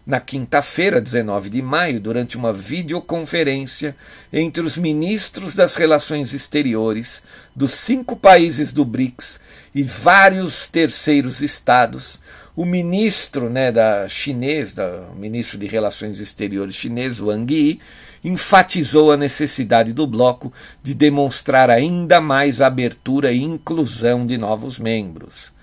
Na 0.05 0.19
quinta-feira, 0.19 0.99
19 0.99 1.49
de 1.49 1.61
maio, 1.61 1.99
durante 1.99 2.35
uma 2.35 2.51
videoconferência 2.51 3.95
entre 4.33 4.63
os 4.63 4.75
ministros 4.75 5.53
das 5.53 5.75
Relações 5.75 6.33
Exteriores 6.33 7.21
dos 7.55 7.73
cinco 7.73 8.15
países 8.15 8.73
do 8.73 8.83
BRICS 8.83 9.39
e 9.73 9.83
vários 9.83 10.67
terceiros 10.67 11.41
estados, 11.41 12.19
o 12.59 12.65
ministro 12.65 13.49
né, 13.49 13.71
da 13.71 14.05
chinês, 14.09 14.73
da, 14.73 15.07
o 15.13 15.15
ministro 15.15 15.57
de 15.57 15.65
Relações 15.65 16.19
Exteriores 16.19 16.75
chinês, 16.75 17.21
Wang 17.21 17.53
Yi, 17.53 17.79
enfatizou 18.21 19.13
a 19.13 19.15
necessidade 19.15 19.93
do 19.93 20.05
bloco 20.05 20.51
de 20.83 20.93
demonstrar 20.93 21.69
ainda 21.69 22.19
mais 22.19 22.59
abertura 22.59 23.31
e 23.31 23.41
inclusão 23.41 24.25
de 24.25 24.37
novos 24.37 24.77
membros. 24.77 25.53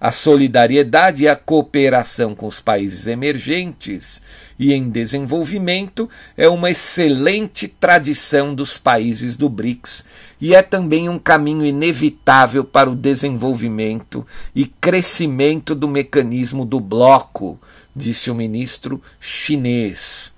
A 0.00 0.10
solidariedade 0.10 1.24
e 1.24 1.28
a 1.28 1.36
cooperação 1.36 2.34
com 2.34 2.46
os 2.46 2.58
países 2.58 3.06
emergentes 3.06 4.22
e 4.58 4.72
em 4.72 4.88
desenvolvimento 4.88 6.08
é 6.38 6.48
uma 6.48 6.70
excelente 6.70 7.68
tradição 7.68 8.54
dos 8.54 8.78
países 8.78 9.36
do 9.36 9.50
BRICS 9.50 10.02
e 10.40 10.54
é 10.54 10.62
também 10.62 11.08
um 11.08 11.18
caminho 11.18 11.64
inevitável 11.64 12.64
para 12.64 12.90
o 12.90 12.96
desenvolvimento 12.96 14.26
e 14.54 14.66
crescimento 14.66 15.74
do 15.74 15.88
mecanismo 15.88 16.64
do 16.64 16.78
bloco, 16.78 17.58
disse 17.94 18.30
o 18.30 18.34
ministro 18.34 19.00
chinês. 19.18 20.32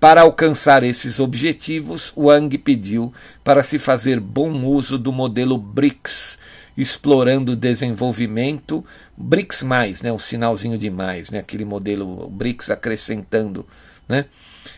Para 0.00 0.22
alcançar 0.22 0.82
esses 0.82 1.18
objetivos, 1.18 2.12
Wang 2.16 2.58
pediu 2.58 3.12
para 3.42 3.62
se 3.62 3.78
fazer 3.78 4.20
bom 4.20 4.64
uso 4.66 4.98
do 4.98 5.10
modelo 5.10 5.56
BRICS, 5.56 6.38
explorando 6.76 7.52
o 7.52 7.56
desenvolvimento. 7.56 8.84
BRICS 9.16 9.62
mais, 9.62 10.02
né, 10.02 10.12
o 10.12 10.18
sinalzinho 10.18 10.76
de 10.76 10.90
mais, 10.90 11.30
né, 11.30 11.38
aquele 11.38 11.64
modelo 11.64 12.28
BRICS 12.28 12.70
acrescentando, 12.70 13.66
né, 14.06 14.26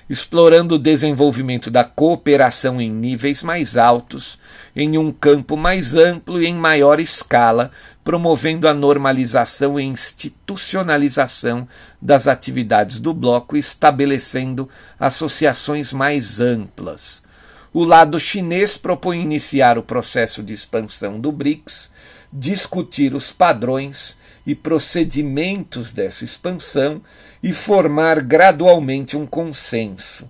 explorando 0.08 0.76
o 0.76 0.78
desenvolvimento 0.78 1.70
da 1.70 1.82
cooperação 1.82 2.80
em 2.80 2.90
níveis 2.90 3.42
mais 3.42 3.76
altos, 3.76 4.38
em 4.76 4.98
um 4.98 5.10
campo 5.10 5.56
mais 5.56 5.96
amplo 5.96 6.42
e 6.42 6.46
em 6.46 6.54
maior 6.54 7.00
escala, 7.00 7.70
promovendo 8.04 8.68
a 8.68 8.74
normalização 8.74 9.80
e 9.80 9.84
institucionalização 9.84 11.66
das 12.00 12.28
atividades 12.28 13.00
do 13.00 13.14
bloco 13.14 13.56
e 13.56 13.58
estabelecendo 13.58 14.68
associações 15.00 15.94
mais 15.94 16.38
amplas. 16.38 17.24
O 17.72 17.82
lado 17.82 18.20
chinês 18.20 18.76
propõe 18.76 19.22
iniciar 19.22 19.78
o 19.78 19.82
processo 19.82 20.42
de 20.42 20.52
expansão 20.52 21.18
do 21.18 21.32
BRICS 21.32 21.90
discutir 22.32 23.14
os 23.14 23.32
padrões 23.32 24.16
e 24.46 24.54
procedimentos 24.54 25.92
dessa 25.92 26.24
expansão 26.24 27.00
e 27.42 27.52
formar 27.52 28.20
gradualmente 28.20 29.16
um 29.16 29.26
consenso. 29.26 30.28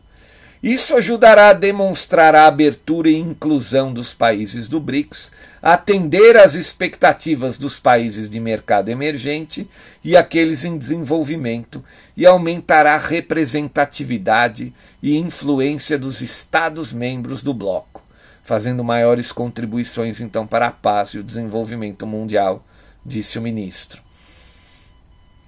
Isso 0.67 0.97
ajudará 0.97 1.51
a 1.51 1.53
demonstrar 1.53 2.35
a 2.35 2.49
abertura 2.49 3.09
e 3.09 3.15
inclusão 3.15 3.93
dos 3.93 4.13
países 4.13 4.67
do 4.67 4.81
BRICS, 4.81 5.31
atender 5.63 6.37
às 6.37 6.57
expectativas 6.57 7.57
dos 7.57 7.79
países 7.79 8.29
de 8.29 8.41
mercado 8.41 8.89
emergente 8.89 9.71
e 10.03 10.17
aqueles 10.17 10.65
em 10.65 10.77
desenvolvimento 10.77 11.85
e 12.17 12.27
aumentará 12.27 12.95
a 12.95 12.99
representatividade 12.99 14.75
e 15.01 15.17
influência 15.17 15.97
dos 15.97 16.21
Estados-membros 16.21 17.45
do 17.45 17.55
bloco, 17.55 18.03
fazendo 18.43 18.83
maiores 18.83 19.31
contribuições 19.31 20.21
então 20.21 20.49
para 20.49 20.67
a 20.67 20.73
paz 20.73 21.11
e 21.11 21.21
o 21.21 21.23
desenvolvimento 21.23 22.05
mundial, 22.09 22.67
disse 23.05 23.39
o 23.39 23.43
ministro. 23.43 24.06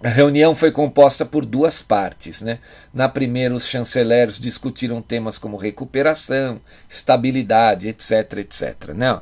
A 0.02 0.08
reunião 0.08 0.54
foi 0.54 0.70
composta 0.70 1.26
por 1.26 1.44
duas 1.44 1.82
partes. 1.82 2.40
Né? 2.40 2.60
Na 2.94 3.08
primeira, 3.08 3.54
os 3.54 3.66
chanceleres 3.66 4.38
discutiram 4.38 5.02
temas 5.02 5.38
como 5.38 5.56
recuperação, 5.56 6.60
estabilidade, 6.88 7.88
etc. 7.88 8.38
etc. 8.38 8.94
Não. 8.94 9.20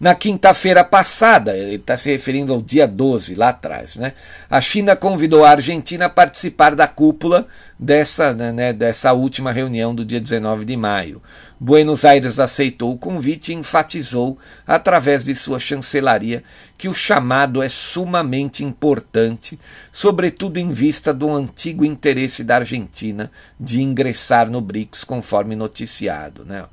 Na 0.00 0.14
quinta-feira 0.14 0.82
passada, 0.82 1.54
ele 1.54 1.74
está 1.74 1.94
se 1.94 2.10
referindo 2.10 2.54
ao 2.54 2.62
dia 2.62 2.88
12, 2.88 3.34
lá 3.34 3.50
atrás, 3.50 3.96
né? 3.96 4.14
A 4.48 4.58
China 4.58 4.96
convidou 4.96 5.44
a 5.44 5.50
Argentina 5.50 6.06
a 6.06 6.08
participar 6.08 6.74
da 6.74 6.88
cúpula 6.88 7.46
dessa, 7.78 8.32
né, 8.32 8.50
né 8.50 8.72
dessa 8.72 9.12
última 9.12 9.52
reunião 9.52 9.94
do 9.94 10.02
dia 10.02 10.18
19 10.18 10.64
de 10.64 10.74
maio. 10.74 11.20
Buenos 11.60 12.06
Aires 12.06 12.38
aceitou 12.38 12.94
o 12.94 12.96
convite 12.96 13.52
e 13.52 13.54
enfatizou, 13.54 14.38
através 14.66 15.22
de 15.22 15.34
sua 15.34 15.58
chancelaria, 15.58 16.42
que 16.78 16.88
o 16.88 16.94
chamado 16.94 17.62
é 17.62 17.68
sumamente 17.68 18.64
importante, 18.64 19.60
sobretudo 19.92 20.56
em 20.56 20.70
vista 20.70 21.12
do 21.12 21.30
antigo 21.30 21.84
interesse 21.84 22.42
da 22.42 22.56
Argentina 22.56 23.30
de 23.60 23.82
ingressar 23.82 24.48
no 24.48 24.62
BRICS, 24.62 25.04
conforme 25.04 25.54
noticiado. 25.54 26.42
Né? 26.42 26.64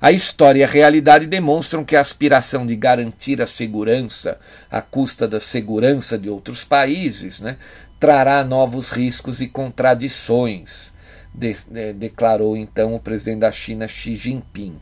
A 0.00 0.12
história 0.12 0.60
e 0.60 0.64
a 0.64 0.68
realidade 0.68 1.26
demonstram 1.26 1.84
que 1.84 1.96
a 1.96 2.00
aspiração 2.00 2.64
de 2.64 2.76
garantir 2.76 3.42
a 3.42 3.46
segurança 3.46 4.38
à 4.70 4.80
custa 4.80 5.26
da 5.26 5.40
segurança 5.40 6.16
de 6.16 6.30
outros 6.30 6.64
países 6.64 7.40
né, 7.40 7.56
trará 7.98 8.44
novos 8.44 8.90
riscos 8.90 9.40
e 9.40 9.48
contradições 9.48 10.92
de, 11.34 11.56
de, 11.68 11.92
declarou 11.92 12.56
então 12.56 12.94
o 12.94 13.00
presidente 13.00 13.40
da 13.40 13.50
China 13.50 13.88
Xi 13.88 14.14
Jinping. 14.14 14.78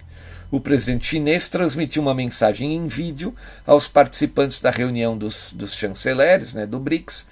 O 0.50 0.60
presidente 0.60 1.06
chinês 1.06 1.48
transmitiu 1.48 2.02
uma 2.02 2.14
mensagem 2.14 2.74
em 2.74 2.86
vídeo 2.86 3.34
aos 3.66 3.88
participantes 3.88 4.60
da 4.60 4.70
reunião 4.70 5.16
dos, 5.16 5.52
dos 5.52 5.74
chanceleres 5.74 6.54
né, 6.54 6.66
do 6.66 6.78
BRICS, 6.78 7.26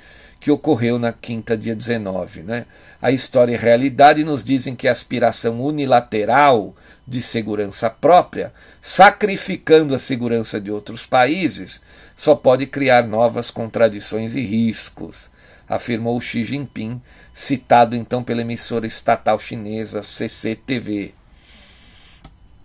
que 0.45 0.51
ocorreu 0.51 0.99
na 0.99 1.11
quinta, 1.11 1.57
dia 1.57 1.75
19. 1.75 2.43
Né? 2.43 2.67
A 3.01 3.11
história 3.11 3.53
e 3.53 3.55
a 3.55 3.59
realidade 3.59 4.23
nos 4.25 4.45
dizem 4.45 4.77
que 4.77 4.87
a 4.87 4.93
aspiração 4.93 5.59
unilateral 5.59 6.77
de 7.09 7.23
segurança 7.23 7.89
própria, 7.89 8.53
sacrificando 8.83 9.95
a 9.95 9.99
segurança 9.99 10.61
de 10.61 10.71
outros 10.71 11.07
países, 11.07 11.81
só 12.15 12.35
pode 12.35 12.67
criar 12.67 13.09
novas 13.09 13.51
contradições 13.51 14.35
e 14.35 14.43
riscos, 14.43 15.31
afirmou 15.67 16.21
Xi 16.21 16.45
Jinping 16.45 17.01
citado 17.33 17.97
então 17.97 18.23
pela 18.23 18.43
emissora 18.43 18.87
estatal 18.87 19.39
chinesa 19.39 20.03
CCTV. 20.03 21.15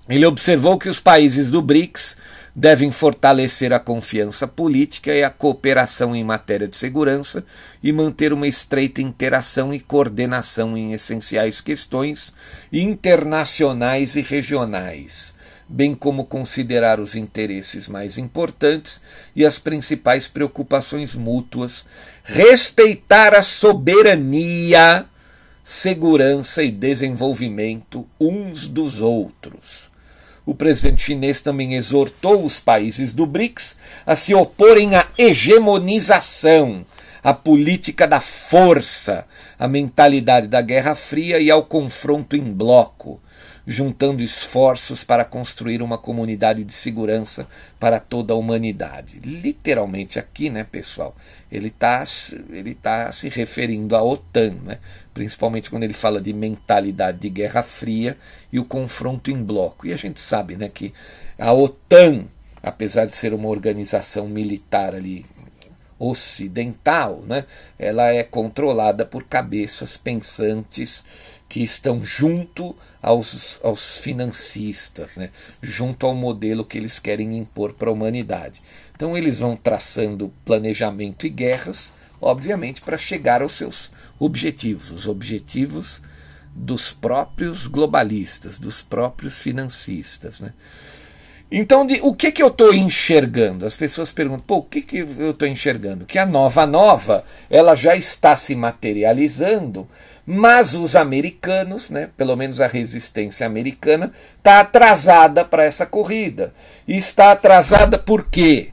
Ele 0.10 0.26
observou 0.26 0.78
que 0.78 0.89
os 0.89 1.00
países 1.00 1.50
do 1.50 1.62
BRICS 1.62 2.18
devem 2.56 2.92
fortalecer 2.92 3.72
a 3.72 3.80
confiança 3.80 4.48
política 4.48 5.14
e 5.14 5.24
a 5.24 5.30
cooperação 5.30 6.16
em 6.16 6.24
matéria 6.24 6.68
de 6.68 6.78
segurança 6.78 7.44
e 7.82 7.92
manter 7.92 8.34
uma 8.34 8.48
estreita 8.48 9.02
interação 9.02 9.74
e 9.74 9.80
coordenação 9.80 10.78
em 10.78 10.94
essenciais 10.94 11.62
questões 11.62 12.34
internacionais 12.72 14.16
e 14.16 14.22
regionais, 14.22 15.36
bem 15.68 15.94
como 15.94 16.26
considerar 16.26 17.00
os 17.00 17.16
interesses 17.16 17.88
mais 17.88 18.18
importantes 18.18 19.02
e 19.36 19.46
as 19.46 19.60
principais 19.60 20.28
preocupações 20.28 21.16
mútuas 21.16 21.86
respeitar 22.24 23.34
a 23.34 23.42
soberania, 23.42 25.06
segurança 25.64 26.64
e 26.64 26.72
desenvolvimento 26.72 28.08
uns 28.20 28.68
dos 28.68 29.02
outros. 29.02 29.88
O 30.50 30.56
presidente 30.56 31.04
chinês 31.04 31.42
também 31.42 31.76
exortou 31.76 32.44
os 32.44 32.60
países 32.60 33.14
do 33.14 33.28
BRICS 33.28 33.78
a 34.04 34.16
se 34.16 34.34
oporem 34.34 34.96
à 34.96 35.06
hegemonização, 35.16 36.84
à 37.24 37.36
política 37.36 38.08
da 38.08 38.20
força, 38.20 39.28
à 39.60 39.68
mentalidade 39.68 40.48
da 40.48 40.60
Guerra 40.60 40.96
Fria 40.96 41.40
e 41.40 41.52
ao 41.52 41.62
confronto 41.66 42.36
em 42.36 42.42
bloco, 42.42 43.22
juntando 43.69 44.23
esforços 44.23 45.03
para 45.03 45.23
construir 45.23 45.84
uma 45.84 45.95
comunidade 45.95 46.63
de 46.63 46.73
segurança 46.73 47.47
para 47.79 47.99
toda 47.99 48.34
a 48.34 48.36
humanidade. 48.36 49.19
Literalmente 49.19 50.17
aqui, 50.17 50.49
né, 50.49 50.63
pessoal, 50.63 51.15
ele 51.51 51.67
está 51.67 52.03
ele 52.49 52.73
tá 52.73 53.12
se 53.12 53.29
referindo 53.29 53.95
à 53.95 54.01
OTAN, 54.01 54.55
né? 54.63 54.79
principalmente 55.13 55.69
quando 55.69 55.84
ele 55.84 55.93
fala 55.93 56.19
de 56.19 56.34
mentalidade 56.34 57.19
de 57.19 57.29
Guerra 57.29 57.62
Fria 57.62 58.17
e 58.51 58.60
o 58.60 58.65
confronto 58.65 59.29
em 59.29 59.43
bloco. 59.43 59.86
E 59.86 59.93
a 59.93 59.97
gente 59.97 60.19
sabe 60.19 60.58
né, 60.58 60.67
que 60.67 60.91
a 61.38 61.53
OTAN, 61.53 62.25
apesar 62.63 63.05
de 63.05 63.12
ser 63.12 63.36
uma 63.36 63.49
organização 63.49 64.27
militar 64.27 64.95
ali 64.95 65.27
ocidental, 65.99 67.21
né, 67.27 67.45
ela 67.77 68.08
é 68.08 68.23
controlada 68.23 69.05
por 69.05 69.25
cabeças 69.25 69.95
pensantes 69.95 71.05
que 71.50 71.64
estão 71.64 72.06
junto 72.06 72.76
aos, 73.02 73.60
aos 73.64 73.98
financistas, 73.98 75.18
né? 75.18 75.32
junto 75.62 76.06
ao 76.06 76.14
modelo 76.14 76.64
que 76.64 76.78
eles 76.78 77.00
querem 77.00 77.36
impor 77.36 77.74
para 77.74 77.90
a 77.90 77.92
humanidade. 77.92 78.62
Então 78.96 79.18
eles 79.18 79.40
vão 79.40 79.56
traçando 79.56 80.32
planejamento 80.46 81.26
e 81.26 81.30
guerras, 81.30 81.92
obviamente, 82.22 82.82
para 82.82 82.98
chegar 82.98 83.42
aos 83.42 83.54
seus 83.54 83.92
objetivos, 84.20 84.92
os 84.92 85.08
objetivos 85.08 86.04
dos 86.54 86.94
próprios 86.94 87.66
globalistas, 87.66 88.60
dos 88.60 88.84
próprios 88.84 89.40
financistas. 89.40 90.40
Né? 90.40 90.54
Então, 91.52 91.84
de, 91.84 92.00
o 92.04 92.14
que, 92.14 92.32
que 92.32 92.44
eu 92.44 92.50
estou 92.50 92.72
enxergando? 92.74 93.66
As 93.66 93.76
pessoas 93.76 94.12
perguntam, 94.12 94.46
pô, 94.46 94.58
o 94.58 94.64
que, 94.64 94.84
que 94.84 94.98
eu 95.00 95.32
estou 95.32 95.48
enxergando? 95.48 96.06
Que 96.06 96.20
a 96.20 96.26
nova 96.28 96.68
nova 96.68 97.24
ela 97.50 97.74
já 97.74 97.96
está 97.96 98.36
se 98.36 98.54
materializando 98.56 99.88
mas 100.32 100.76
os 100.76 100.96
americanos, 100.96 101.89
né, 101.89 102.12
pelo 102.15 102.36
menos 102.36 102.62
a 102.62 102.68
resistência 102.68 103.48
americana, 103.48 104.12
está 104.38 104.60
atrasada 104.60 105.44
para 105.44 105.63
essa 105.63 105.88
corrida. 105.88 106.54
E 106.88 106.96
está 106.96 107.32
atrasada 107.32 107.98
por 107.98 108.30
quê? 108.30 108.70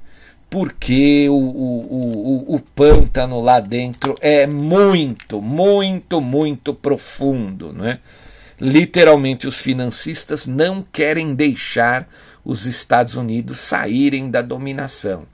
Porque 0.50 1.26
o, 1.30 1.32
o, 1.32 2.52
o, 2.52 2.56
o 2.56 2.60
pântano 2.60 3.40
lá 3.40 3.58
dentro 3.58 4.14
é 4.20 4.46
muito, 4.46 5.40
muito, 5.40 6.20
muito 6.20 6.74
profundo. 6.74 7.72
Né? 7.72 8.00
Literalmente, 8.60 9.48
os 9.48 9.58
financistas 9.58 10.46
não 10.46 10.82
querem 10.82 11.34
deixar 11.34 12.06
os 12.44 12.66
Estados 12.66 13.16
Unidos 13.16 13.60
saírem 13.60 14.30
da 14.30 14.42
dominação. 14.42 15.24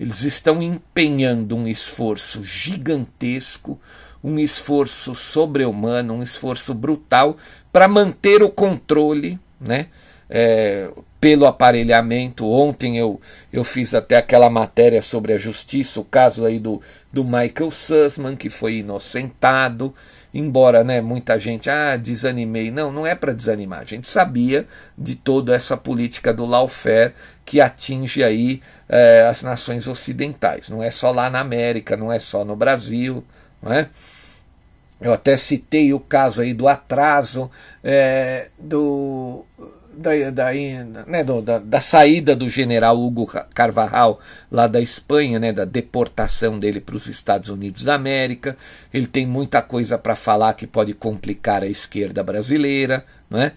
Eles 0.00 0.22
estão 0.22 0.62
empenhando 0.62 1.54
um 1.54 1.68
esforço 1.68 2.42
gigantesco 2.42 3.78
um 4.22 4.38
esforço 4.38 5.14
sobre-humano, 5.14 6.14
um 6.14 6.22
esforço 6.22 6.74
brutal 6.74 7.36
para 7.72 7.88
manter 7.88 8.42
o 8.42 8.50
controle, 8.50 9.38
né? 9.60 9.86
É, 10.28 10.90
pelo 11.20 11.46
aparelhamento. 11.46 12.48
Ontem 12.48 12.98
eu, 12.98 13.20
eu 13.52 13.64
fiz 13.64 13.94
até 13.94 14.16
aquela 14.16 14.50
matéria 14.50 15.00
sobre 15.00 15.32
a 15.32 15.36
justiça, 15.36 16.00
o 16.00 16.04
caso 16.04 16.44
aí 16.44 16.58
do, 16.58 16.80
do 17.12 17.24
Michael 17.24 17.70
Sussman, 17.70 18.36
que 18.36 18.50
foi 18.50 18.78
inocentado, 18.78 19.94
embora 20.32 20.84
né, 20.84 21.00
muita 21.00 21.38
gente, 21.38 21.70
ah, 21.70 21.96
desanimei. 21.96 22.70
Não, 22.70 22.92
não 22.92 23.06
é 23.06 23.14
para 23.14 23.32
desanimar. 23.32 23.80
A 23.80 23.84
gente 23.84 24.08
sabia 24.08 24.66
de 24.96 25.16
toda 25.16 25.54
essa 25.54 25.76
política 25.76 26.32
do 26.32 26.44
lawfare 26.44 27.14
que 27.44 27.60
atinge 27.60 28.22
aí 28.22 28.60
é, 28.88 29.26
as 29.28 29.42
nações 29.42 29.88
ocidentais. 29.88 30.68
Não 30.68 30.82
é 30.82 30.90
só 30.90 31.10
lá 31.10 31.30
na 31.30 31.40
América, 31.40 31.96
não 31.96 32.12
é 32.12 32.18
só 32.18 32.44
no 32.44 32.54
Brasil, 32.54 33.24
é? 33.72 33.88
Eu 35.00 35.12
até 35.12 35.36
citei 35.36 35.92
o 35.92 36.00
caso 36.00 36.40
aí 36.40 36.54
do 36.54 36.66
atraso 36.66 37.50
é, 37.84 38.48
do, 38.58 39.44
da, 39.92 40.30
da, 40.30 40.52
né, 41.06 41.22
do, 41.22 41.42
da, 41.42 41.58
da, 41.58 41.80
saída 41.80 42.34
do 42.34 42.48
general 42.48 42.98
Hugo 42.98 43.26
Carvajal 43.52 44.18
lá 44.50 44.66
da 44.66 44.80
Espanha, 44.80 45.38
né, 45.38 45.52
da 45.52 45.66
deportação 45.66 46.58
dele 46.58 46.80
para 46.80 46.96
os 46.96 47.06
Estados 47.06 47.50
Unidos 47.50 47.84
da 47.84 47.94
América. 47.94 48.56
Ele 48.92 49.06
tem 49.06 49.26
muita 49.26 49.60
coisa 49.60 49.98
para 49.98 50.16
falar 50.16 50.54
que 50.54 50.66
pode 50.66 50.94
complicar 50.94 51.62
a 51.62 51.66
esquerda 51.66 52.22
brasileira. 52.22 53.04
Né? 53.28 53.52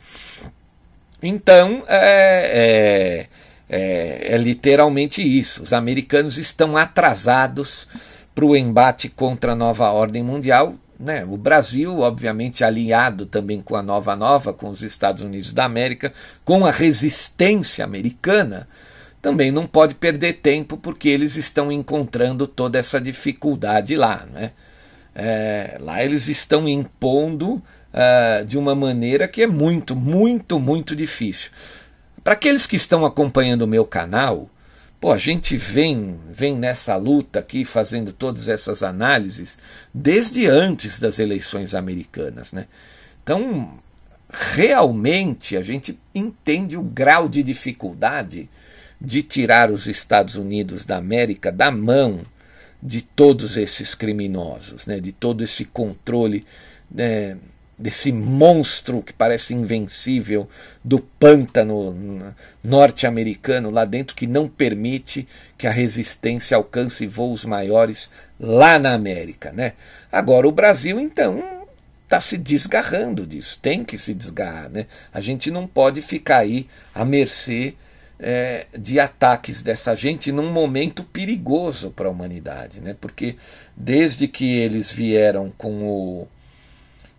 Então, 1.22 1.84
é, 1.88 3.28
é 3.28 3.40
É, 3.72 4.34
é 4.34 4.38
literalmente 4.38 5.22
isso. 5.22 5.62
Os 5.62 5.74
americanos 5.74 6.40
estão 6.40 6.76
atrasados 6.76 7.88
para 8.40 8.46
o 8.46 8.56
embate 8.56 9.10
contra 9.10 9.52
a 9.52 9.56
nova 9.56 9.92
ordem 9.92 10.24
mundial. 10.24 10.76
Né? 10.98 11.26
O 11.30 11.36
Brasil, 11.36 12.00
obviamente, 12.00 12.64
aliado 12.64 13.26
também 13.26 13.62
com 13.62 13.76
a 13.76 13.84
nova 13.84 14.16
nova, 14.16 14.54
com 14.54 14.70
os 14.70 14.82
Estados 14.82 15.22
Unidos 15.22 15.52
da 15.52 15.66
América, 15.66 16.14
com 16.46 16.66
a 16.66 16.72
resistência 16.72 17.84
americana, 17.84 18.66
também 19.22 19.52
não 19.52 19.68
pode 19.68 19.94
perder 19.94 20.36
tempo 20.36 20.78
porque 20.78 21.10
eles 21.10 21.36
estão 21.36 21.70
encontrando 21.70 22.48
toda 22.48 22.80
essa 22.80 23.00
dificuldade 23.02 23.98
lá. 23.98 24.26
Né? 24.34 24.52
É, 25.14 25.78
lá 25.82 26.02
eles 26.02 26.30
estão 26.30 26.66
impondo 26.66 27.56
uh, 27.56 28.46
de 28.46 28.58
uma 28.58 28.74
maneira 28.74 29.28
que 29.28 29.42
é 29.42 29.48
muito, 29.48 29.98
muito, 29.98 30.58
muito 30.58 30.96
difícil. 30.96 31.52
Para 32.24 32.34
aqueles 32.34 32.66
que 32.66 32.78
estão 32.78 33.06
acompanhando 33.06 33.64
o 33.64 33.68
meu 33.68 33.84
canal, 33.84 34.50
pô, 35.00 35.12
a 35.12 35.18
gente 35.18 35.56
vem, 35.58 36.20
vem 36.30 36.58
nessa 36.58 36.96
luta 36.96 37.40
aqui 37.40 37.64
fazendo 37.64 38.12
todas 38.12 38.50
essas 38.50 38.84
análises 38.84 39.58
desde 39.94 40.46
antes 40.46 41.00
das 41.00 41.20
eleições 41.20 41.74
americanas, 41.74 42.52
né? 42.52 42.68
Então, 43.24 43.80
realmente 44.30 45.56
a 45.56 45.64
gente 45.64 45.98
entende 46.14 46.78
o 46.78 46.84
grau 46.84 47.30
de 47.30 47.42
dificuldade 47.42 48.50
de 49.00 49.24
tirar 49.24 49.72
os 49.72 49.88
Estados 49.88 50.36
Unidos 50.36 50.86
da 50.86 50.98
América 50.98 51.52
da 51.52 51.72
mão 51.72 52.26
de 52.82 53.02
todos 53.02 53.58
esses 53.58 53.96
criminosos, 53.96 54.86
né, 54.86 55.00
de 55.00 55.12
todo 55.12 55.44
esse 55.44 55.66
controle 55.66 56.46
né, 56.90 57.38
desse 57.80 58.12
monstro 58.12 59.02
que 59.02 59.14
parece 59.14 59.54
invencível 59.54 60.50
do 60.84 61.00
pântano 61.00 62.36
norte-americano 62.62 63.70
lá 63.70 63.86
dentro 63.86 64.16
que 64.16 64.28
não 64.28 64.50
permite 64.50 65.26
que 65.58 65.66
a 65.66 65.72
resistência 65.72 66.58
alcance 66.58 67.08
voos 67.08 67.46
maiores 67.46 68.10
lá 68.38 68.78
na 68.78 68.94
América, 68.94 69.54
né? 69.54 69.74
Agora 70.12 70.48
o 70.48 70.52
Brasil 70.52 71.00
então 71.00 71.42
está 72.04 72.20
se 72.20 72.38
desgarrando 72.38 73.26
disso, 73.26 73.58
tem 73.62 73.86
que 73.86 73.98
se 73.98 74.14
desgarrar, 74.14 74.70
né? 74.70 74.86
A 75.14 75.22
gente 75.22 75.50
não 75.50 75.66
pode 75.66 76.02
ficar 76.02 76.40
aí 76.40 76.68
à 76.94 77.06
mercê 77.06 77.76
é, 78.20 78.66
de 78.78 79.00
ataques 79.00 79.62
dessa 79.62 79.96
gente 79.96 80.32
num 80.32 80.52
momento 80.52 81.04
perigoso 81.04 81.92
para 81.92 82.10
a 82.10 82.12
humanidade, 82.12 82.82
né? 82.82 82.94
Porque 83.00 83.38
desde 83.76 84.28
que 84.28 84.58
eles 84.58 84.92
vieram 84.92 85.54
com 85.58 85.84
o 85.84 86.28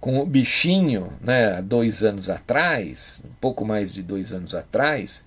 com 0.01 0.19
o 0.19 0.27
bichinho, 0.27 1.13
né, 1.21 1.61
dois 1.61 2.03
anos 2.03 2.31
atrás, 2.31 3.23
um 3.25 3.35
pouco 3.41 3.65
mais 3.65 3.93
de 3.93 4.03
dois 4.03 4.33
anos 4.33 4.55
atrás, 4.55 5.27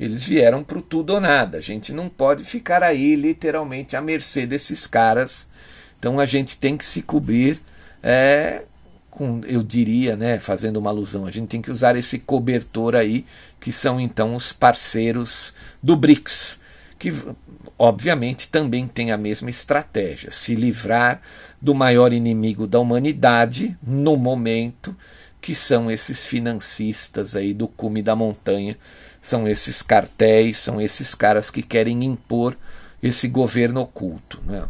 eles 0.00 0.24
vieram 0.24 0.64
para 0.64 0.78
o 0.78 0.82
tudo 0.82 1.14
ou 1.14 1.20
nada. 1.20 1.58
A 1.58 1.60
gente 1.60 1.92
não 1.92 2.08
pode 2.08 2.42
ficar 2.42 2.82
aí 2.82 3.14
literalmente 3.14 3.96
à 3.96 4.00
mercê 4.00 4.46
desses 4.46 4.86
caras. 4.86 5.46
Então 5.98 6.18
a 6.18 6.26
gente 6.26 6.56
tem 6.56 6.76
que 6.76 6.84
se 6.84 7.02
cobrir, 7.02 7.60
é, 8.02 8.62
com, 9.10 9.40
eu 9.46 9.62
diria, 9.62 10.16
né, 10.16 10.38
fazendo 10.40 10.78
uma 10.78 10.90
alusão, 10.90 11.26
a 11.26 11.30
gente 11.30 11.48
tem 11.48 11.62
que 11.62 11.70
usar 11.70 11.94
esse 11.96 12.18
cobertor 12.18 12.94
aí, 12.94 13.24
que 13.60 13.70
são 13.70 14.00
então 14.00 14.34
os 14.34 14.52
parceiros 14.52 15.52
do 15.82 15.96
BRICS, 15.96 16.58
que 16.98 17.12
obviamente 17.78 18.48
também 18.48 18.86
tem 18.86 19.10
a 19.12 19.16
mesma 19.16 19.50
estratégia, 19.50 20.30
se 20.30 20.54
livrar 20.54 21.20
do 21.60 21.74
maior 21.74 22.12
inimigo 22.12 22.66
da 22.66 22.78
humanidade 22.78 23.76
no 23.82 24.16
momento, 24.16 24.96
que 25.40 25.54
são 25.54 25.90
esses 25.90 26.24
financistas 26.26 27.36
aí 27.36 27.52
do 27.52 27.68
cume 27.68 28.02
da 28.02 28.16
montanha, 28.16 28.78
são 29.20 29.48
esses 29.48 29.82
cartéis, 29.82 30.58
são 30.58 30.80
esses 30.80 31.14
caras 31.14 31.50
que 31.50 31.62
querem 31.62 32.04
impor 32.04 32.56
esse 33.02 33.28
governo 33.28 33.80
oculto. 33.82 34.40
Né? 34.46 34.64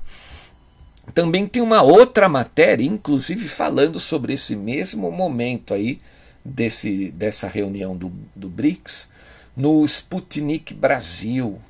Também 1.12 1.46
tem 1.46 1.62
uma 1.62 1.82
outra 1.82 2.28
matéria, 2.28 2.84
inclusive 2.84 3.48
falando 3.48 4.00
sobre 4.00 4.32
esse 4.32 4.56
mesmo 4.56 5.10
momento 5.10 5.74
aí 5.74 6.00
desse, 6.44 7.10
dessa 7.12 7.46
reunião 7.46 7.96
do, 7.96 8.12
do 8.34 8.48
BRICS, 8.48 9.08
no 9.56 9.84
Sputnik 9.84 10.74
Brasil. 10.74 11.60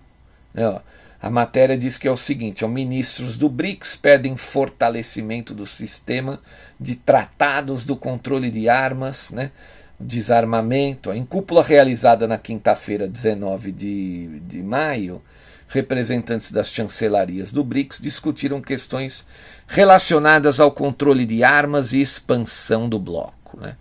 Né? 0.53 0.81
A 1.25 1.31
matéria 1.31 1.75
diz 1.75 1.97
que 1.97 2.07
é 2.07 2.11
o 2.11 2.19
seguinte: 2.19 2.67
os 2.67 2.71
ministros 2.71 3.39
do 3.39 3.49
BRICS 3.49 3.97
pedem 3.97 4.37
fortalecimento 4.37 5.55
do 5.55 5.65
sistema 5.65 6.39
de 6.79 6.97
tratados 6.97 7.87
do 7.87 7.97
controle 7.97 8.51
de 8.51 8.69
armas, 8.69 9.31
né, 9.31 9.51
desarmamento. 9.99 11.11
Em 11.15 11.25
cúpula 11.25 11.63
realizada 11.63 12.29
na 12.29 12.37
quinta-feira, 12.37 13.09
19 13.09 13.73
de, 13.73 14.39
de 14.41 14.63
maio, 14.63 15.23
representantes 15.67 16.53
das 16.53 16.69
chancelarias 16.69 17.51
do 17.51 17.65
BRICS 17.65 18.01
discutiram 18.03 18.61
questões 18.61 19.27
relacionadas 19.67 20.61
ao 20.61 20.73
controle 20.73 21.25
de 21.25 21.43
armas 21.43 21.95
e 21.95 22.03
expansão 22.03 22.87
do 22.87 22.99
bloco. 22.99 23.59
Né 23.59 23.77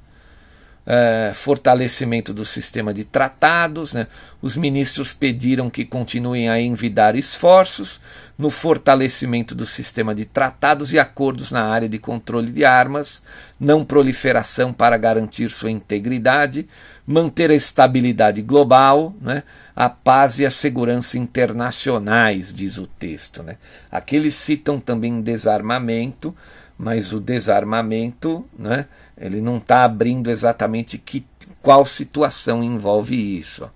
é, 0.85 1.31
fortalecimento 1.33 2.33
do 2.33 2.43
sistema 2.43 2.93
de 2.93 3.03
tratados. 3.03 3.93
Né? 3.93 4.07
Os 4.41 4.57
ministros 4.57 5.13
pediram 5.13 5.69
que 5.69 5.85
continuem 5.85 6.49
a 6.49 6.59
envidar 6.59 7.15
esforços 7.15 8.01
no 8.37 8.49
fortalecimento 8.49 9.53
do 9.55 9.65
sistema 9.65 10.13
de 10.13 10.25
tratados 10.25 10.91
e 10.91 10.99
acordos 10.99 11.51
na 11.51 11.63
área 11.65 11.87
de 11.87 11.99
controle 11.99 12.51
de 12.51 12.65
armas, 12.65 13.23
não 13.59 13.85
proliferação 13.85 14.73
para 14.73 14.97
garantir 14.97 15.49
sua 15.49 15.71
integridade, 15.71 16.67
manter 17.05 17.51
a 17.51 17.55
estabilidade 17.55 18.41
global, 18.41 19.15
né? 19.21 19.43
a 19.75 19.89
paz 19.89 20.39
e 20.39 20.45
a 20.45 20.51
segurança 20.51 21.17
internacionais, 21.17 22.53
diz 22.53 22.77
o 22.77 22.87
texto. 22.87 23.43
Né? 23.43 23.57
Aqui 23.91 24.15
eles 24.15 24.35
citam 24.35 24.79
também 24.79 25.21
desarmamento, 25.21 26.35
mas 26.77 27.13
o 27.13 27.19
desarmamento, 27.19 28.45
né? 28.57 28.87
Ele 29.17 29.41
não 29.41 29.57
está 29.57 29.83
abrindo 29.83 30.29
exatamente 30.29 30.97
que, 30.97 31.25
qual 31.61 31.85
situação 31.85 32.63
envolve 32.63 33.15
isso. 33.15 33.69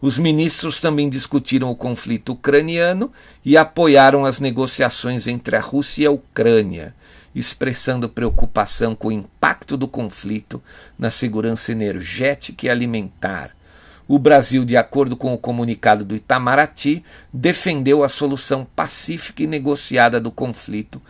Os 0.00 0.18
ministros 0.18 0.80
também 0.80 1.10
discutiram 1.10 1.70
o 1.70 1.76
conflito 1.76 2.32
ucraniano 2.32 3.12
e 3.44 3.56
apoiaram 3.56 4.24
as 4.24 4.40
negociações 4.40 5.26
entre 5.26 5.56
a 5.56 5.60
Rússia 5.60 6.04
e 6.04 6.06
a 6.06 6.10
Ucrânia, 6.10 6.94
expressando 7.34 8.08
preocupação 8.08 8.94
com 8.94 9.08
o 9.08 9.12
impacto 9.12 9.76
do 9.76 9.86
conflito 9.86 10.62
na 10.98 11.10
segurança 11.10 11.70
energética 11.70 12.66
e 12.66 12.70
alimentar. 12.70 13.54
O 14.08 14.18
Brasil, 14.18 14.64
de 14.64 14.76
acordo 14.76 15.16
com 15.16 15.32
o 15.32 15.38
comunicado 15.38 16.04
do 16.04 16.16
Itamaraty, 16.16 17.04
defendeu 17.32 18.02
a 18.02 18.08
solução 18.08 18.66
pacífica 18.74 19.42
e 19.42 19.46
negociada 19.46 20.18
do 20.18 20.32
conflito 20.32 21.00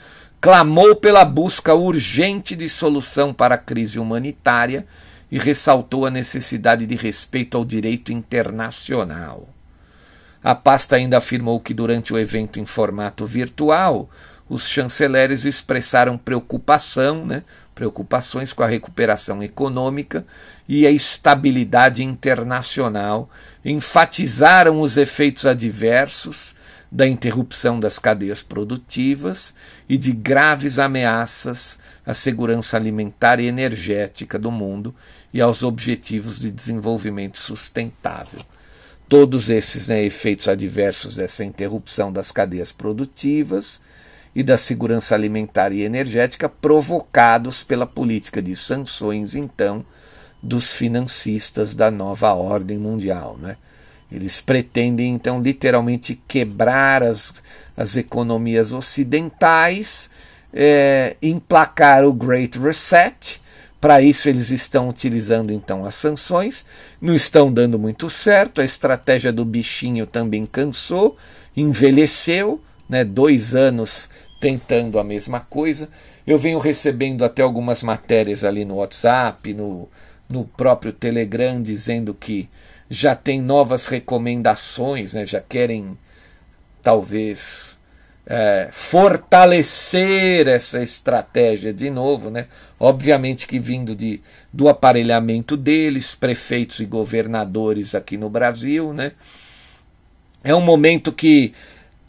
clamou 0.40 0.96
pela 0.96 1.24
busca 1.24 1.74
urgente 1.74 2.57
de 2.57 2.68
solução 2.68 3.33
para 3.33 3.57
a 3.57 3.59
crise 3.59 3.98
humanitária 3.98 4.87
e 5.31 5.38
ressaltou 5.38 6.07
a 6.07 6.11
necessidade 6.11 6.87
de 6.87 6.96
respeito 6.96 7.57
ao 7.57 7.64
direito 7.64 8.12
internacional. 8.12 9.48
A 10.42 10.55
pasta 10.55 10.96
ainda 10.96 11.18
afirmou 11.18 11.61
que 11.61 11.74
durante 11.74 12.14
o 12.14 12.18
evento 12.18 12.59
em 12.59 12.64
formato 12.64 13.26
virtual, 13.26 14.09
os 14.48 14.66
chanceleres 14.66 15.44
expressaram 15.44 16.16
preocupação, 16.16 17.26
né, 17.26 17.44
preocupações 17.74 18.53
com 18.53 18.62
a 18.62 18.66
recuperação 18.66 19.42
econômica 19.42 20.26
e 20.66 20.87
a 20.87 20.90
estabilidade 20.90 22.03
internacional, 22.03 23.29
enfatizaram 23.62 24.81
os 24.81 24.96
efeitos 24.96 25.44
adversos 25.44 26.55
da 26.90 27.07
interrupção 27.07 27.79
das 27.79 27.98
cadeias 27.98 28.42
produtivas 28.42 29.55
e 29.88 29.96
de 29.96 30.12
graves 30.12 30.79
ameaças 30.79 31.79
à 32.05 32.12
segurança 32.12 32.76
alimentar 32.76 33.38
e 33.38 33.46
energética 33.46 34.38
do 34.38 34.50
mundo 34.50 34.94
e 35.33 35.40
aos 35.40 35.62
objetivos 35.62 36.40
de 36.40 36.50
desenvolvimento 36.50 37.38
sustentável. 37.38 38.40
Todos 39.09 39.50
esses 39.50 39.88
né, 39.88 40.03
efeitos 40.05 40.48
adversos 40.48 41.14
dessa 41.14 41.44
interrupção 41.44 42.12
das 42.12 42.33
cadeias 42.33 42.72
produtivas 42.72 43.81
e 44.35 44.42
da 44.42 44.57
segurança 44.57 45.14
alimentar 45.14 45.72
e 45.72 45.83
energética 45.83 46.48
provocados 46.48 47.62
pela 47.62 47.87
política 47.87 48.40
de 48.40 48.55
sanções, 48.55 49.35
então, 49.35 49.85
dos 50.42 50.72
financistas 50.72 51.74
da 51.74 51.90
nova 51.90 52.33
ordem 52.33 52.79
mundial. 52.79 53.37
Né? 53.37 53.57
Eles 54.10 54.40
pretendem, 54.40 55.14
então, 55.14 55.40
literalmente 55.40 56.20
quebrar 56.26 57.02
as, 57.02 57.34
as 57.76 57.96
economias 57.96 58.72
ocidentais, 58.72 60.10
é, 60.52 61.16
emplacar 61.22 62.04
o 62.04 62.12
Great 62.12 62.58
Reset. 62.58 63.40
Para 63.80 64.02
isso, 64.02 64.28
eles 64.28 64.50
estão 64.50 64.88
utilizando, 64.88 65.52
então, 65.52 65.84
as 65.84 65.94
sanções. 65.94 66.64
Não 67.00 67.14
estão 67.14 67.52
dando 67.52 67.78
muito 67.78 68.10
certo. 68.10 68.60
A 68.60 68.64
estratégia 68.64 69.32
do 69.32 69.44
bichinho 69.44 70.06
também 70.06 70.44
cansou, 70.44 71.16
envelheceu, 71.56 72.60
né, 72.88 73.04
dois 73.04 73.54
anos 73.54 74.08
tentando 74.40 74.98
a 74.98 75.04
mesma 75.04 75.40
coisa. 75.40 75.88
Eu 76.26 76.36
venho 76.38 76.58
recebendo 76.58 77.24
até 77.24 77.42
algumas 77.42 77.82
matérias 77.82 78.42
ali 78.44 78.64
no 78.64 78.76
WhatsApp, 78.76 79.54
no, 79.54 79.88
no 80.28 80.44
próprio 80.44 80.92
Telegram 80.92 81.60
dizendo 81.62 82.14
que 82.14 82.48
já 82.90 83.14
tem 83.14 83.40
novas 83.40 83.87
recomendações, 83.87 85.14
né, 85.14 85.24
já 85.24 85.40
querem 85.40 85.96
talvez 86.83 87.79
é, 88.26 88.68
fortalecer 88.72 90.48
essa 90.48 90.83
estratégia 90.83 91.72
de 91.72 91.90
novo, 91.90 92.31
né? 92.31 92.46
Obviamente 92.79 93.46
que 93.46 93.59
vindo 93.59 93.94
de, 93.94 94.20
do 94.53 94.68
aparelhamento 94.68 95.57
deles, 95.57 96.14
prefeitos 96.14 96.81
e 96.81 96.85
governadores 96.85 97.94
aqui 97.94 98.16
no 98.16 98.31
Brasil, 98.31 98.92
né? 98.92 99.12
É 100.42 100.55
um 100.55 100.61
momento 100.61 101.12
que 101.12 101.53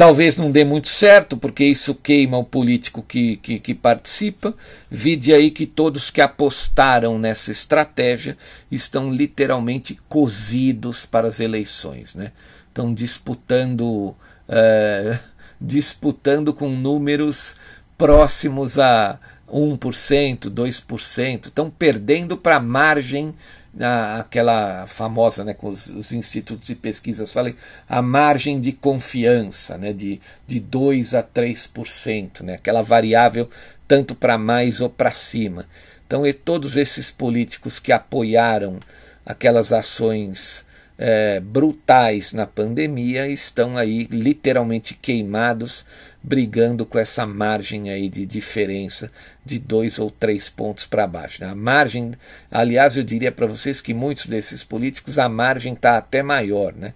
talvez 0.02 0.36
não 0.36 0.50
dê 0.50 0.66
muito 0.66 0.90
certo, 0.90 1.38
porque 1.38 1.64
isso 1.64 1.94
queima 1.94 2.36
o 2.36 2.44
político 2.44 3.04
que, 3.04 3.38
que, 3.38 3.60
que 3.60 3.76
participa. 3.76 4.52
Vide 4.90 5.32
aí 5.32 5.52
que 5.52 5.68
todos 5.68 6.10
que 6.10 6.20
apostaram 6.20 7.20
nessa 7.20 7.52
estratégia 7.52 8.36
estão 8.72 9.12
literalmente 9.12 9.96
cozidos 10.10 11.06
para 11.06 11.28
as 11.28 11.40
eleições, 11.40 12.16
né? 12.16 12.32
Estão 12.68 12.92
disputando. 12.92 14.16
Uh, 14.50 15.20
disputando 15.64 16.52
com 16.52 16.70
números 16.70 17.56
próximos 17.96 18.80
a 18.80 19.20
1%, 19.48 20.50
2%, 20.50 21.46
estão 21.46 21.70
perdendo 21.70 22.36
para 22.36 22.56
a 22.56 22.60
margem, 22.60 23.36
aquela 23.80 24.86
famosa, 24.86 25.46
né, 25.46 25.54
com 25.54 25.70
os, 25.70 25.88
os, 25.88 26.12
institutos 26.12 26.68
de 26.68 26.76
pesquisas, 26.76 27.32
falei, 27.32 27.56
a 27.88 28.02
margem 28.02 28.60
de 28.60 28.74
confiança, 28.74 29.78
né, 29.78 29.94
de, 29.94 30.20
de 30.46 30.60
2 30.60 31.14
a 31.14 31.24
3%, 31.24 32.42
né, 32.42 32.56
aquela 32.56 32.82
variável 32.82 33.50
tanto 33.88 34.14
para 34.14 34.38
mais 34.38 34.82
ou 34.82 34.90
para 34.90 35.12
cima. 35.12 35.66
Então, 36.06 36.26
e 36.28 36.34
todos 36.34 36.76
esses 36.76 37.10
políticos 37.12 37.80
que 37.80 37.92
apoiaram 37.92 38.80
aquelas 39.26 39.72
ações 39.72 40.66
é, 41.04 41.40
brutais 41.40 42.32
na 42.32 42.46
pandemia 42.46 43.28
estão 43.28 43.76
aí 43.76 44.08
literalmente 44.12 44.94
queimados, 44.94 45.84
brigando 46.22 46.86
com 46.86 47.00
essa 47.00 47.26
margem 47.26 47.90
aí 47.90 48.08
de 48.08 48.24
diferença 48.24 49.12
de 49.44 49.58
dois 49.58 49.98
ou 49.98 50.12
três 50.12 50.48
pontos 50.48 50.86
para 50.86 51.08
baixo. 51.08 51.42
Né? 51.42 51.50
A 51.50 51.56
margem, 51.56 52.12
aliás, 52.52 52.96
eu 52.96 53.04
diria 53.04 53.32
para 53.32 53.48
vocês 53.48 53.82
que 53.82 53.96
muitos 53.96 54.28
desses 54.28 54.64
políticos 54.64 55.18
a 55.18 55.28
margem 55.28 55.74
está 55.74 55.98
até 55.98 56.22
maior, 56.22 56.72
né? 56.76 56.94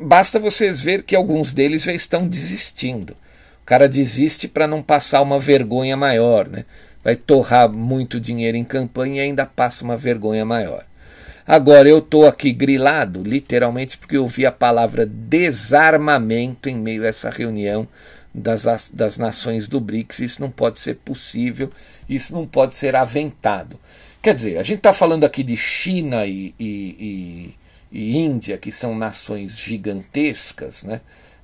Basta 0.00 0.38
vocês 0.38 0.80
ver 0.80 1.02
que 1.02 1.16
alguns 1.16 1.52
deles 1.52 1.82
já 1.82 1.92
estão 1.92 2.28
desistindo. 2.28 3.16
O 3.62 3.66
cara 3.66 3.88
desiste 3.88 4.46
para 4.46 4.68
não 4.68 4.80
passar 4.80 5.22
uma 5.22 5.40
vergonha 5.40 5.96
maior, 5.96 6.46
né? 6.46 6.64
Vai 7.02 7.16
torrar 7.16 7.68
muito 7.68 8.20
dinheiro 8.20 8.56
em 8.56 8.64
campanha 8.64 9.16
e 9.16 9.20
ainda 9.26 9.44
passa 9.44 9.82
uma 9.82 9.96
vergonha 9.96 10.44
maior. 10.44 10.84
Agora 11.46 11.88
eu 11.88 11.98
estou 11.98 12.26
aqui 12.26 12.52
grilado, 12.52 13.22
literalmente, 13.22 13.98
porque 13.98 14.16
eu 14.16 14.26
vi 14.26 14.46
a 14.46 14.52
palavra 14.52 15.04
desarmamento 15.04 16.68
em 16.68 16.76
meio 16.76 17.02
a 17.02 17.08
essa 17.08 17.30
reunião 17.30 17.88
das, 18.34 18.90
das 18.92 19.18
nações 19.18 19.66
do 19.66 19.80
BRICS. 19.80 20.20
Isso 20.20 20.40
não 20.40 20.50
pode 20.50 20.80
ser 20.80 20.96
possível, 20.96 21.70
isso 22.08 22.32
não 22.32 22.46
pode 22.46 22.76
ser 22.76 22.94
aventado. 22.94 23.78
Quer 24.22 24.34
dizer, 24.34 24.58
a 24.58 24.62
gente 24.62 24.78
está 24.78 24.92
falando 24.92 25.24
aqui 25.24 25.42
de 25.42 25.56
China 25.56 26.24
e, 26.26 26.54
e, 26.58 27.54
e, 27.90 28.00
e 28.00 28.16
Índia, 28.18 28.56
que 28.56 28.70
são 28.70 28.96
nações 28.96 29.58
gigantescas, 29.58 30.84
né? 30.84 31.00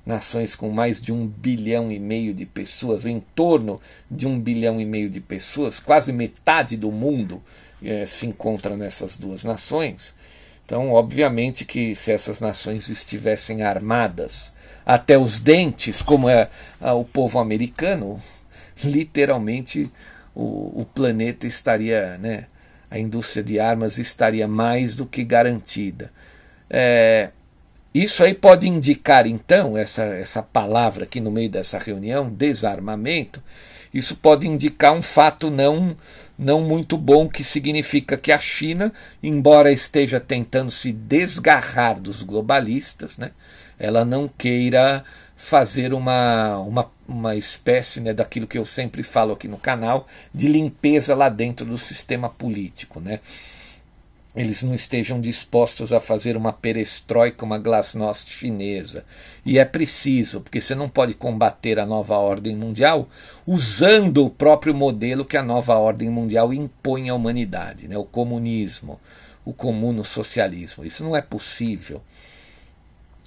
Nações 0.09 0.55
com 0.55 0.69
mais 0.71 0.99
de 0.99 1.13
um 1.13 1.27
bilhão 1.27 1.91
e 1.91 1.99
meio 1.99 2.33
de 2.33 2.43
pessoas, 2.43 3.05
em 3.05 3.19
torno 3.35 3.79
de 4.09 4.27
um 4.27 4.39
bilhão 4.39 4.81
e 4.81 4.85
meio 4.85 5.07
de 5.07 5.21
pessoas, 5.21 5.79
quase 5.79 6.11
metade 6.11 6.75
do 6.75 6.91
mundo 6.91 7.41
é, 7.81 8.07
se 8.07 8.25
encontra 8.25 8.75
nessas 8.75 9.15
duas 9.15 9.43
nações. 9.43 10.15
Então, 10.65 10.91
obviamente 10.91 11.63
que 11.63 11.95
se 11.95 12.11
essas 12.11 12.41
nações 12.41 12.89
estivessem 12.89 13.61
armadas 13.61 14.51
até 14.83 15.15
os 15.15 15.39
dentes, 15.39 16.01
como 16.01 16.27
é 16.27 16.49
o 16.81 17.05
povo 17.05 17.37
americano, 17.37 18.19
literalmente 18.83 19.91
o, 20.33 20.81
o 20.81 20.85
planeta 20.85 21.45
estaria, 21.45 22.17
né, 22.17 22.47
a 22.89 22.97
indústria 22.97 23.43
de 23.43 23.59
armas 23.59 23.99
estaria 23.99 24.47
mais 24.47 24.95
do 24.95 25.05
que 25.05 25.23
garantida. 25.23 26.11
É, 26.67 27.29
isso 27.93 28.23
aí 28.23 28.33
pode 28.33 28.67
indicar, 28.67 29.25
então, 29.25 29.77
essa, 29.77 30.03
essa 30.03 30.43
palavra 30.43 31.05
aqui 31.05 31.19
no 31.19 31.31
meio 31.31 31.49
dessa 31.49 31.79
reunião, 31.79 32.29
desarmamento, 32.29 33.41
isso 33.93 34.15
pode 34.15 34.47
indicar 34.47 34.93
um 34.93 35.01
fato 35.01 35.49
não 35.49 35.97
não 36.37 36.61
muito 36.61 36.97
bom, 36.97 37.27
que 37.27 37.43
significa 37.43 38.15
que 38.15 38.31
a 38.31 38.39
China, 38.39 38.93
embora 39.21 39.73
esteja 39.73 40.21
tentando 40.21 40.71
se 40.71 40.89
desgarrar 40.89 41.99
dos 41.99 42.23
globalistas, 42.23 43.17
né, 43.17 43.31
ela 43.77 44.05
não 44.05 44.25
queira 44.25 45.03
fazer 45.35 45.93
uma, 45.93 46.57
uma, 46.59 46.89
uma 47.05 47.35
espécie 47.35 47.99
né, 47.99 48.13
daquilo 48.13 48.47
que 48.47 48.57
eu 48.57 48.65
sempre 48.65 49.03
falo 49.03 49.33
aqui 49.33 49.49
no 49.49 49.57
canal, 49.57 50.07
de 50.33 50.47
limpeza 50.47 51.13
lá 51.13 51.27
dentro 51.27 51.65
do 51.65 51.77
sistema 51.77 52.29
político. 52.29 53.01
Né 53.01 53.19
eles 54.35 54.61
não 54.61 54.75
estejam 54.75 55.19
dispostos 55.19 55.91
a 55.91 55.99
fazer 55.99 56.37
uma 56.37 56.53
perestroika, 56.53 57.43
uma 57.43 57.57
glasnost 57.57 58.29
chinesa. 58.29 59.03
E 59.43 59.57
é 59.57 59.65
preciso, 59.65 60.41
porque 60.41 60.61
você 60.61 60.75
não 60.75 60.87
pode 60.87 61.15
combater 61.15 61.79
a 61.79 61.85
nova 61.85 62.15
ordem 62.15 62.55
mundial 62.55 63.09
usando 63.45 64.23
o 64.25 64.29
próprio 64.29 64.73
modelo 64.73 65.25
que 65.25 65.35
a 65.35 65.43
nova 65.43 65.75
ordem 65.75 66.09
mundial 66.09 66.53
impõe 66.53 67.09
à 67.09 67.15
humanidade, 67.15 67.87
né? 67.87 67.97
o 67.97 68.05
comunismo, 68.05 68.99
o 69.43 69.51
comuno 69.51 70.05
socialismo. 70.05 70.85
Isso 70.85 71.03
não 71.03 71.15
é 71.15 71.21
possível. 71.21 72.01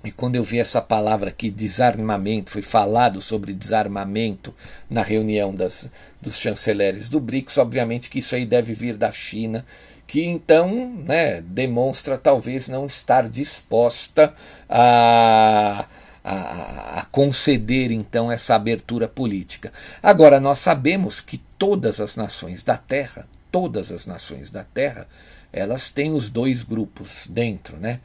E 0.05 0.11
quando 0.11 0.37
eu 0.37 0.43
vi 0.43 0.59
essa 0.59 0.81
palavra 0.81 1.31
aqui, 1.31 1.51
desarmamento, 1.51 2.51
foi 2.51 2.63
falado 2.63 3.21
sobre 3.21 3.53
desarmamento 3.53 4.55
na 4.89 5.03
reunião 5.03 5.55
das, 5.55 5.91
dos 6.21 6.39
chanceleres 6.39 7.09
do 7.09 7.21
BRICS, 7.21 7.59
obviamente 7.59 8.11
que 8.11 8.19
isso 8.21 8.35
aí 8.35 8.45
deve 8.45 8.73
vir 8.73 8.97
da 8.97 9.13
China 9.13 9.65
que 10.13 10.23
então 10.23 10.91
né, 11.07 11.41
demonstra 11.41 12.19
talvez 12.19 12.69
não 12.69 12.85
estar 12.85 13.27
disposta 13.31 14.35
a, 14.69 15.87
a, 16.23 16.99
a, 16.99 17.05
conceder 17.07 17.91
então 17.91 18.31
essa 18.31 18.55
abertura 18.55 19.09
política. 19.09 19.73
Agora, 20.03 20.39
nós 20.39 20.59
sabemos 20.59 21.23
que 21.23 21.39
todas 21.57 21.99
as 21.99 22.15
nações 22.15 22.63
da 22.63 22.77
Terra, 22.77 23.27
todas 23.51 23.91
as 23.91 24.05
nações 24.05 24.51
da 24.51 24.63
Terra, 24.63 25.09
elas 25.51 25.89
têm 25.89 26.13
os 26.13 26.29
dois 26.29 26.63
grupos 26.63 27.27
dentro, 27.27 27.79
né? 27.79 27.99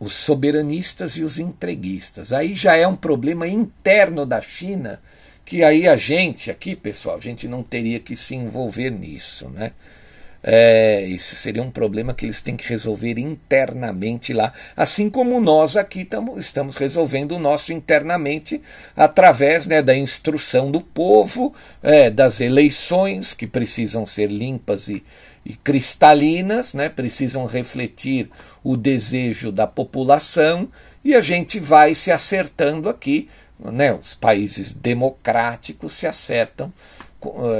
Os 0.00 0.14
soberanistas 0.14 1.16
e 1.16 1.22
os 1.22 1.38
entreguistas. 1.38 2.32
Aí 2.32 2.56
já 2.56 2.74
é 2.74 2.88
um 2.88 2.96
problema 2.96 3.46
interno 3.46 4.26
da 4.26 4.40
China 4.40 5.00
que 5.44 5.62
aí 5.62 5.86
a 5.86 5.96
gente 5.96 6.50
aqui, 6.50 6.74
pessoal, 6.74 7.18
a 7.18 7.20
gente 7.20 7.46
não 7.46 7.62
teria 7.62 8.00
que 8.00 8.16
se 8.16 8.34
envolver 8.34 8.90
nisso, 8.90 9.48
né? 9.48 9.70
É, 10.42 11.04
isso 11.04 11.36
seria 11.36 11.62
um 11.62 11.70
problema 11.70 12.14
que 12.14 12.24
eles 12.24 12.40
têm 12.40 12.56
que 12.56 12.66
resolver 12.66 13.18
internamente 13.18 14.32
lá, 14.32 14.52
assim 14.74 15.10
como 15.10 15.38
nós 15.38 15.76
aqui 15.76 16.02
tamo, 16.02 16.38
estamos 16.38 16.76
resolvendo 16.76 17.32
o 17.32 17.38
nosso 17.38 17.74
internamente 17.74 18.62
através 18.96 19.66
né, 19.66 19.82
da 19.82 19.94
instrução 19.94 20.70
do 20.70 20.80
povo, 20.80 21.54
é, 21.82 22.08
das 22.10 22.40
eleições 22.40 23.34
que 23.34 23.46
precisam 23.46 24.06
ser 24.06 24.30
limpas 24.30 24.88
e, 24.88 25.04
e 25.44 25.52
cristalinas, 25.52 26.72
né, 26.72 26.88
precisam 26.88 27.44
refletir 27.44 28.30
o 28.64 28.78
desejo 28.78 29.52
da 29.52 29.66
população. 29.66 30.68
E 31.04 31.14
a 31.14 31.20
gente 31.20 31.60
vai 31.60 31.94
se 31.94 32.10
acertando 32.10 32.88
aqui, 32.88 33.28
né, 33.58 33.92
os 33.92 34.14
países 34.14 34.72
democráticos 34.72 35.92
se 35.92 36.06
acertam 36.06 36.72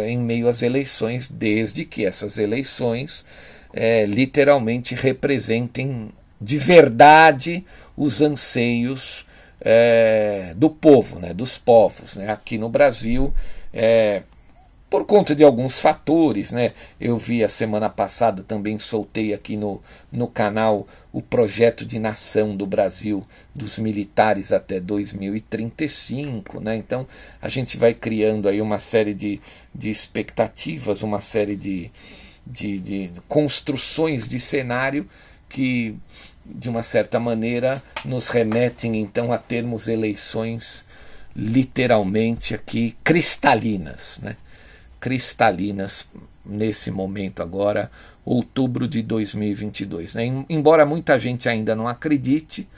em 0.07 0.18
meio 0.18 0.49
às 0.49 0.62
eleições, 0.62 1.29
desde 1.29 1.85
que 1.85 2.05
essas 2.05 2.38
eleições 2.38 3.25
é, 3.73 4.05
literalmente 4.05 4.94
representem 4.94 6.11
de 6.40 6.59
verdade 6.59 7.64
os 7.96 8.20
anseios 8.20 9.27
é, 9.61 10.55
do 10.57 10.70
povo, 10.70 11.18
né, 11.18 11.35
dos 11.35 11.59
povos. 11.59 12.16
Né? 12.16 12.31
Aqui 12.31 12.57
no 12.57 12.68
Brasil, 12.68 13.33
é, 13.73 14.23
por 14.88 15.07
conta 15.07 15.37
de 15.37 15.44
alguns 15.44 15.79
fatores, 15.79 16.51
né? 16.51 16.73
Eu 17.01 17.16
vi 17.16 17.44
a 17.44 17.49
semana 17.49 17.88
passada, 17.88 18.42
também 18.42 18.77
soltei 18.77 19.33
aqui 19.33 19.57
no, 19.57 19.81
no 20.11 20.27
canal 20.27 20.85
o 21.12 21.20
projeto 21.20 21.85
de 21.85 21.99
nação 21.99 22.57
do 22.57 22.66
Brasil 22.66 23.27
dos 23.55 23.79
militares 23.79 24.53
até 24.53 24.79
2035, 24.79 26.61
né? 26.61 26.77
Então 26.77 27.07
a 27.42 27.49
gente 27.49 27.77
vai 27.77 27.92
criando 27.92 28.49
aí 28.49 28.61
uma 28.61 28.79
série 28.79 29.12
de, 29.12 29.40
de 29.75 29.90
expectativas, 29.90 31.03
uma 31.03 31.20
série 31.20 31.57
de, 31.57 31.90
de, 32.46 32.79
de 32.79 33.11
construções 33.29 34.29
de 34.29 34.38
cenário 34.38 35.09
que 35.49 35.96
de 36.46 36.68
uma 36.68 36.83
certa 36.83 37.18
maneira 37.18 37.83
nos 38.05 38.29
remetem 38.29 38.96
então 38.96 39.33
a 39.33 39.38
termos 39.38 39.88
eleições 39.88 40.87
literalmente 41.35 42.55
aqui 42.55 42.96
cristalinas, 43.05 44.20
né? 44.23 44.37
cristalinas 45.01 46.09
nesse 46.51 46.91
momento 46.91 47.43
agora, 47.43 47.91
outubro 48.25 48.87
de 48.89 49.03
2022. 49.03 50.15
Né? 50.15 50.45
Embora 50.49 50.85
muita 50.85 51.19
gente 51.19 51.49
ainda 51.49 51.75
não 51.75 51.89
acredite, 51.89 52.69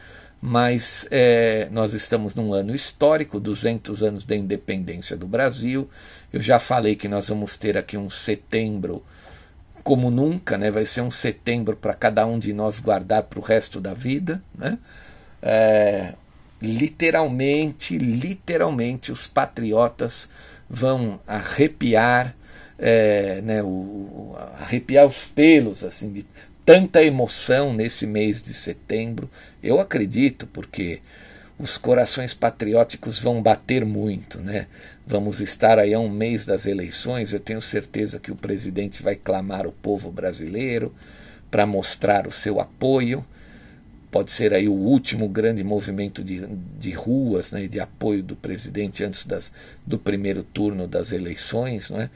mas 0.40 1.06
é, 1.10 1.68
nós 1.70 1.94
estamos 1.94 2.34
num 2.34 2.52
ano 2.52 2.74
histórico 2.74 3.38
200 3.38 4.02
anos 4.02 4.24
da 4.24 4.36
independência 4.36 5.16
do 5.16 5.26
Brasil. 5.26 5.88
Eu 6.32 6.42
já 6.42 6.58
falei 6.58 6.96
que 6.96 7.08
nós 7.08 7.28
vamos 7.28 7.56
ter 7.56 7.78
aqui 7.78 7.96
um 7.96 8.10
setembro 8.10 9.02
como 9.82 10.10
nunca, 10.10 10.56
né? 10.56 10.70
vai 10.70 10.86
ser 10.86 11.00
um 11.00 11.10
setembro 11.10 11.76
para 11.76 11.94
cada 11.94 12.24
um 12.26 12.38
de 12.38 12.52
nós 12.52 12.78
guardar 12.78 13.24
para 13.24 13.38
o 13.38 13.42
resto 13.42 13.80
da 13.80 13.94
vida. 13.94 14.42
Né? 14.54 14.78
É, 15.40 16.14
literalmente, 16.60 17.98
literalmente, 17.98 19.10
os 19.10 19.26
patriotas 19.26 20.28
vão 20.70 21.20
arrepiar, 21.26 22.34
é, 22.82 23.40
né, 23.42 23.62
o, 23.62 24.34
arrepiar 24.58 25.06
os 25.06 25.26
pelos 25.26 25.84
assim 25.84 26.12
de 26.12 26.26
tanta 26.66 27.02
emoção 27.02 27.72
nesse 27.72 28.06
mês 28.06 28.42
de 28.42 28.52
setembro. 28.52 29.30
Eu 29.62 29.80
acredito, 29.80 30.46
porque 30.48 31.00
os 31.58 31.78
corações 31.78 32.34
patrióticos 32.34 33.20
vão 33.20 33.40
bater 33.40 33.84
muito, 33.84 34.40
né? 34.40 34.66
Vamos 35.06 35.40
estar 35.40 35.78
aí 35.78 35.94
a 35.94 36.00
um 36.00 36.08
mês 36.08 36.44
das 36.44 36.66
eleições. 36.66 37.32
Eu 37.32 37.40
tenho 37.40 37.60
certeza 37.60 38.18
que 38.18 38.32
o 38.32 38.36
presidente 38.36 39.02
vai 39.02 39.14
clamar 39.14 39.66
o 39.66 39.72
povo 39.72 40.10
brasileiro 40.10 40.94
para 41.50 41.64
mostrar 41.66 42.26
o 42.26 42.32
seu 42.32 42.60
apoio 42.60 43.24
pode 44.12 44.30
ser 44.30 44.52
aí 44.52 44.68
o 44.68 44.74
último 44.74 45.26
grande 45.26 45.64
movimento 45.64 46.22
de, 46.22 46.46
de 46.78 46.90
ruas 46.90 47.50
né, 47.50 47.66
de 47.66 47.80
apoio 47.80 48.22
do 48.22 48.36
presidente 48.36 49.02
antes 49.02 49.24
das, 49.24 49.50
do 49.86 49.98
primeiro 49.98 50.42
turno 50.42 50.86
das 50.86 51.12
eleições. 51.12 51.88
Não 51.88 51.98
é? 51.98 52.10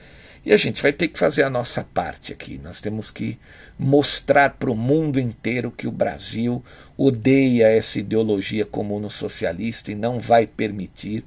E 0.46 0.52
a 0.52 0.56
gente 0.56 0.80
vai 0.80 0.92
ter 0.92 1.08
que 1.08 1.18
fazer 1.18 1.42
a 1.42 1.50
nossa 1.50 1.82
parte 1.82 2.32
aqui. 2.32 2.60
Nós 2.62 2.80
temos 2.80 3.10
que 3.10 3.36
mostrar 3.76 4.50
para 4.50 4.70
o 4.70 4.76
mundo 4.76 5.18
inteiro 5.18 5.72
que 5.72 5.88
o 5.88 5.92
Brasil 5.92 6.64
odeia 6.96 7.66
essa 7.66 7.98
ideologia 7.98 8.64
comuno-socialista 8.64 9.90
e 9.90 9.96
não 9.96 10.20
vai 10.20 10.46
permitir 10.46 11.24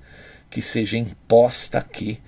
que 0.49 0.61
seja 0.61 0.97
imposta 0.97 1.79
aqui. 1.79 2.21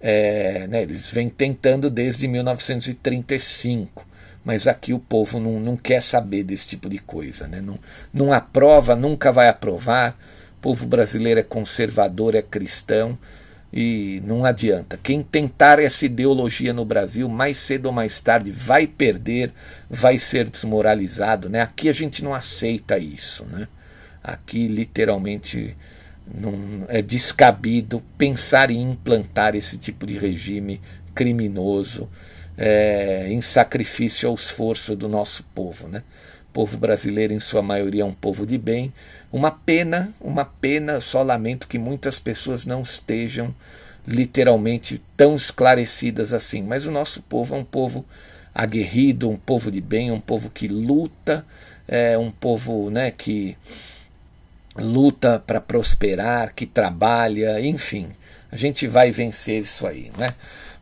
É, 0.00 0.66
né, 0.68 0.82
eles 0.84 1.10
vêm 1.10 1.28
tentando 1.28 1.90
desde 1.90 2.26
1935 2.26 4.06
mas 4.44 4.66
aqui 4.66 4.94
o 4.94 4.98
povo 4.98 5.38
não, 5.38 5.60
não 5.60 5.76
quer 5.76 6.00
saber 6.00 6.42
desse 6.44 6.68
tipo 6.68 6.88
de 6.88 6.98
coisa. 6.98 7.46
Né? 7.46 7.60
Não, 7.60 7.78
não 8.10 8.32
aprova, 8.32 8.96
nunca 8.96 9.30
vai 9.30 9.46
aprovar. 9.46 10.16
O 10.56 10.60
povo 10.62 10.86
brasileiro 10.86 11.40
é 11.40 11.42
conservador, 11.42 12.34
é 12.34 12.40
cristão 12.40 13.18
e 13.72 14.22
não 14.24 14.44
adianta. 14.44 14.98
Quem 15.02 15.22
tentar 15.22 15.78
essa 15.78 16.06
ideologia 16.06 16.72
no 16.72 16.84
Brasil, 16.84 17.28
mais 17.28 17.58
cedo 17.58 17.86
ou 17.86 17.92
mais 17.92 18.20
tarde, 18.20 18.50
vai 18.50 18.86
perder, 18.86 19.52
vai 19.88 20.18
ser 20.18 20.48
desmoralizado. 20.48 21.48
Né? 21.48 21.60
Aqui 21.60 21.88
a 21.88 21.92
gente 21.92 22.24
não 22.24 22.34
aceita 22.34 22.98
isso. 22.98 23.44
Né? 23.44 23.68
Aqui, 24.22 24.66
literalmente, 24.68 25.76
não 26.26 26.84
é 26.88 27.02
descabido 27.02 28.02
pensar 28.16 28.70
em 28.70 28.80
implantar 28.90 29.54
esse 29.54 29.76
tipo 29.76 30.06
de 30.06 30.16
regime 30.16 30.80
criminoso 31.14 32.08
é, 32.56 33.28
em 33.30 33.40
sacrifício 33.40 34.28
ao 34.28 34.34
esforço 34.34 34.96
do 34.96 35.08
nosso 35.08 35.44
povo. 35.54 35.88
Né? 35.88 36.02
O 36.48 36.52
povo 36.52 36.78
brasileiro, 36.78 37.34
em 37.34 37.40
sua 37.40 37.60
maioria, 37.60 38.02
é 38.02 38.06
um 38.06 38.14
povo 38.14 38.46
de 38.46 38.56
bem. 38.56 38.92
Uma 39.30 39.50
pena, 39.50 40.12
uma 40.20 40.44
pena, 40.44 41.00
só 41.00 41.22
lamento 41.22 41.68
que 41.68 41.78
muitas 41.78 42.18
pessoas 42.18 42.64
não 42.64 42.82
estejam 42.82 43.54
literalmente 44.06 45.02
tão 45.16 45.36
esclarecidas 45.36 46.32
assim. 46.32 46.62
Mas 46.62 46.86
o 46.86 46.90
nosso 46.90 47.22
povo 47.22 47.54
é 47.54 47.58
um 47.58 47.64
povo 47.64 48.06
aguerrido, 48.54 49.28
um 49.28 49.36
povo 49.36 49.70
de 49.70 49.80
bem, 49.80 50.10
um 50.10 50.20
povo 50.20 50.48
que 50.48 50.66
luta, 50.66 51.44
é 51.86 52.16
um 52.18 52.30
povo 52.30 52.90
né, 52.90 53.10
que 53.10 53.56
luta 54.76 55.42
para 55.46 55.60
prosperar, 55.60 56.54
que 56.54 56.66
trabalha, 56.66 57.60
enfim. 57.60 58.08
A 58.50 58.56
gente 58.56 58.86
vai 58.86 59.10
vencer 59.10 59.62
isso 59.62 59.86
aí, 59.86 60.10
né? 60.16 60.28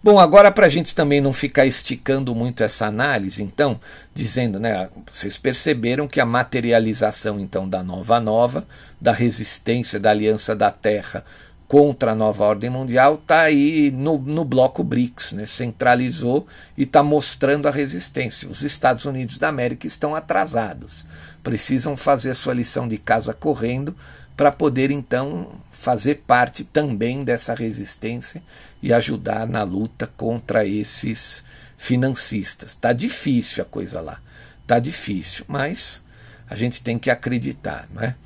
Bom, 0.06 0.20
agora 0.20 0.52
para 0.52 0.66
a 0.66 0.68
gente 0.68 0.94
também 0.94 1.20
não 1.20 1.32
ficar 1.32 1.66
esticando 1.66 2.32
muito 2.32 2.62
essa 2.62 2.86
análise, 2.86 3.42
então, 3.42 3.80
dizendo, 4.14 4.60
né, 4.60 4.88
vocês 5.10 5.36
perceberam 5.36 6.06
que 6.06 6.20
a 6.20 6.24
materialização 6.24 7.40
então 7.40 7.68
da 7.68 7.82
nova 7.82 8.20
nova, 8.20 8.64
da 9.00 9.10
resistência 9.10 9.98
da 9.98 10.10
Aliança 10.10 10.54
da 10.54 10.70
Terra 10.70 11.24
contra 11.66 12.12
a 12.12 12.14
nova 12.14 12.44
ordem 12.44 12.70
mundial 12.70 13.16
está 13.16 13.40
aí 13.40 13.90
no, 13.90 14.16
no 14.16 14.44
bloco 14.44 14.84
BRICS, 14.84 15.32
né? 15.32 15.44
centralizou 15.44 16.46
e 16.78 16.84
está 16.84 17.02
mostrando 17.02 17.66
a 17.66 17.72
resistência. 17.72 18.48
Os 18.48 18.62
Estados 18.62 19.06
Unidos 19.06 19.38
da 19.38 19.48
América 19.48 19.88
estão 19.88 20.14
atrasados, 20.14 21.04
precisam 21.42 21.96
fazer 21.96 22.30
a 22.30 22.34
sua 22.36 22.54
lição 22.54 22.86
de 22.86 22.96
casa 22.96 23.34
correndo 23.34 23.92
para 24.36 24.52
poder 24.52 24.92
então 24.92 25.48
fazer 25.86 26.24
parte 26.26 26.64
também 26.64 27.22
dessa 27.22 27.54
resistência 27.54 28.42
e 28.82 28.92
ajudar 28.92 29.46
na 29.46 29.62
luta 29.62 30.04
contra 30.16 30.66
esses 30.66 31.44
financistas. 31.78 32.74
Tá 32.74 32.92
difícil 32.92 33.62
a 33.62 33.66
coisa 33.66 34.00
lá, 34.00 34.20
tá 34.66 34.80
difícil, 34.80 35.44
mas 35.46 36.02
a 36.50 36.56
gente 36.56 36.82
tem 36.82 36.98
que 36.98 37.08
acreditar, 37.08 37.88
não 37.94 38.02
é? 38.02 38.16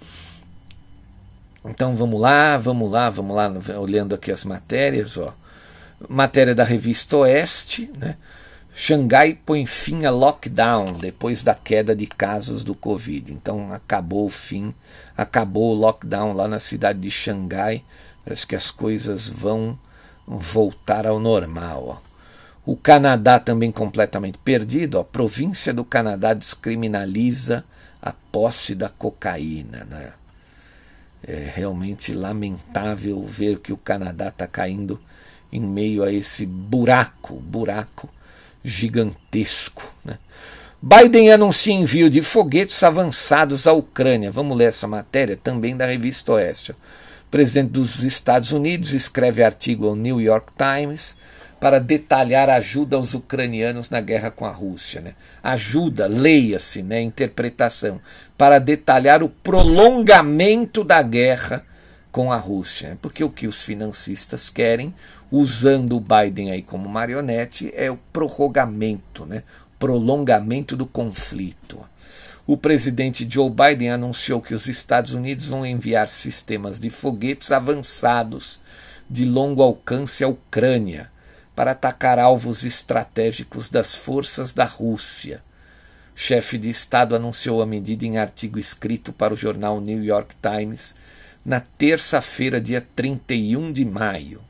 Então 1.62 1.94
vamos 1.94 2.18
lá, 2.18 2.56
vamos 2.56 2.90
lá, 2.90 3.10
vamos 3.10 3.36
lá, 3.36 3.52
olhando 3.78 4.14
aqui 4.14 4.32
as 4.32 4.42
matérias, 4.42 5.18
ó. 5.18 5.36
Matéria 6.08 6.54
da 6.54 6.64
revista 6.64 7.18
Oeste, 7.18 7.90
né? 7.98 8.16
Xangai 8.72 9.34
põe 9.34 9.66
fim 9.66 10.04
a 10.04 10.10
lockdown 10.10 10.92
depois 10.92 11.42
da 11.42 11.54
queda 11.54 11.94
de 11.94 12.06
casos 12.06 12.62
do 12.62 12.74
Covid. 12.74 13.32
Então 13.32 13.72
acabou 13.72 14.26
o 14.26 14.30
fim, 14.30 14.74
acabou 15.16 15.72
o 15.72 15.78
lockdown 15.78 16.32
lá 16.32 16.46
na 16.46 16.60
cidade 16.60 17.00
de 17.00 17.10
Xangai. 17.10 17.84
Parece 18.24 18.46
que 18.46 18.54
as 18.54 18.70
coisas 18.70 19.28
vão 19.28 19.78
voltar 20.26 21.06
ao 21.06 21.18
normal. 21.18 22.02
Ó. 22.06 22.10
O 22.64 22.76
Canadá 22.76 23.40
também 23.40 23.72
completamente 23.72 24.38
perdido. 24.38 24.98
A 24.98 25.04
província 25.04 25.74
do 25.74 25.84
Canadá 25.84 26.32
descriminaliza 26.32 27.64
a 28.00 28.12
posse 28.12 28.74
da 28.74 28.88
cocaína. 28.88 29.84
Né? 29.84 30.12
É 31.26 31.52
realmente 31.54 32.14
lamentável 32.14 33.26
ver 33.26 33.58
que 33.58 33.72
o 33.72 33.76
Canadá 33.76 34.28
está 34.28 34.46
caindo 34.46 35.00
em 35.52 35.60
meio 35.60 36.04
a 36.04 36.12
esse 36.12 36.46
buraco, 36.46 37.34
buraco 37.34 38.08
gigantesco. 38.64 39.82
Né? 40.04 40.18
Biden 40.82 41.30
anuncia 41.30 41.74
envio 41.74 42.08
de 42.08 42.22
foguetes 42.22 42.82
avançados 42.82 43.66
à 43.66 43.72
Ucrânia. 43.72 44.30
Vamos 44.30 44.56
ler 44.56 44.68
essa 44.68 44.86
matéria 44.86 45.36
também 45.36 45.76
da 45.76 45.86
revista 45.86 46.32
Oeste. 46.32 46.72
O 46.72 46.76
presidente 47.30 47.70
dos 47.70 48.02
Estados 48.02 48.50
Unidos 48.50 48.92
escreve 48.92 49.42
artigo 49.42 49.86
ao 49.86 49.94
New 49.94 50.20
York 50.20 50.52
Times 50.56 51.14
para 51.60 51.78
detalhar 51.78 52.48
ajuda 52.48 52.96
aos 52.96 53.12
ucranianos 53.12 53.90
na 53.90 54.00
guerra 54.00 54.30
com 54.30 54.46
a 54.46 54.50
Rússia. 54.50 55.02
Né? 55.02 55.14
Ajuda, 55.42 56.06
leia-se, 56.06 56.82
né, 56.82 57.02
interpretação, 57.02 58.00
para 58.38 58.58
detalhar 58.58 59.22
o 59.22 59.28
prolongamento 59.28 60.82
da 60.82 61.02
guerra 61.02 61.64
com 62.10 62.32
a 62.32 62.36
Rússia. 62.36 62.98
Porque 63.02 63.22
o 63.22 63.28
que 63.28 63.46
os 63.46 63.60
financistas 63.60 64.48
querem, 64.48 64.94
usando 65.30 65.96
o 65.96 66.00
Biden 66.00 66.50
aí 66.50 66.62
como 66.62 66.88
marionete, 66.88 67.72
é 67.74 67.90
o 67.90 67.98
prorrogamento, 68.12 69.24
né? 69.24 69.42
prolongamento 69.78 70.76
do 70.76 70.84
conflito. 70.84 71.78
O 72.46 72.56
presidente 72.56 73.26
Joe 73.28 73.50
Biden 73.50 73.90
anunciou 73.90 74.42
que 74.42 74.54
os 74.54 74.66
Estados 74.66 75.14
Unidos 75.14 75.46
vão 75.46 75.64
enviar 75.64 76.10
sistemas 76.10 76.80
de 76.80 76.90
foguetes 76.90 77.52
avançados 77.52 78.60
de 79.08 79.24
longo 79.24 79.62
alcance 79.62 80.22
à 80.22 80.28
Ucrânia 80.28 81.10
para 81.54 81.72
atacar 81.72 82.18
alvos 82.18 82.64
estratégicos 82.64 83.68
das 83.68 83.94
forças 83.94 84.52
da 84.52 84.64
Rússia. 84.64 85.42
O 86.14 86.18
chefe 86.18 86.58
de 86.58 86.68
Estado 86.68 87.14
anunciou 87.14 87.62
a 87.62 87.66
medida 87.66 88.04
em 88.04 88.18
artigo 88.18 88.58
escrito 88.58 89.12
para 89.12 89.32
o 89.32 89.36
jornal 89.36 89.80
New 89.80 90.02
York 90.04 90.34
Times 90.42 90.94
na 91.44 91.60
terça-feira, 91.60 92.60
dia 92.60 92.86
31 92.94 93.72
de 93.72 93.84
maio. 93.84 94.49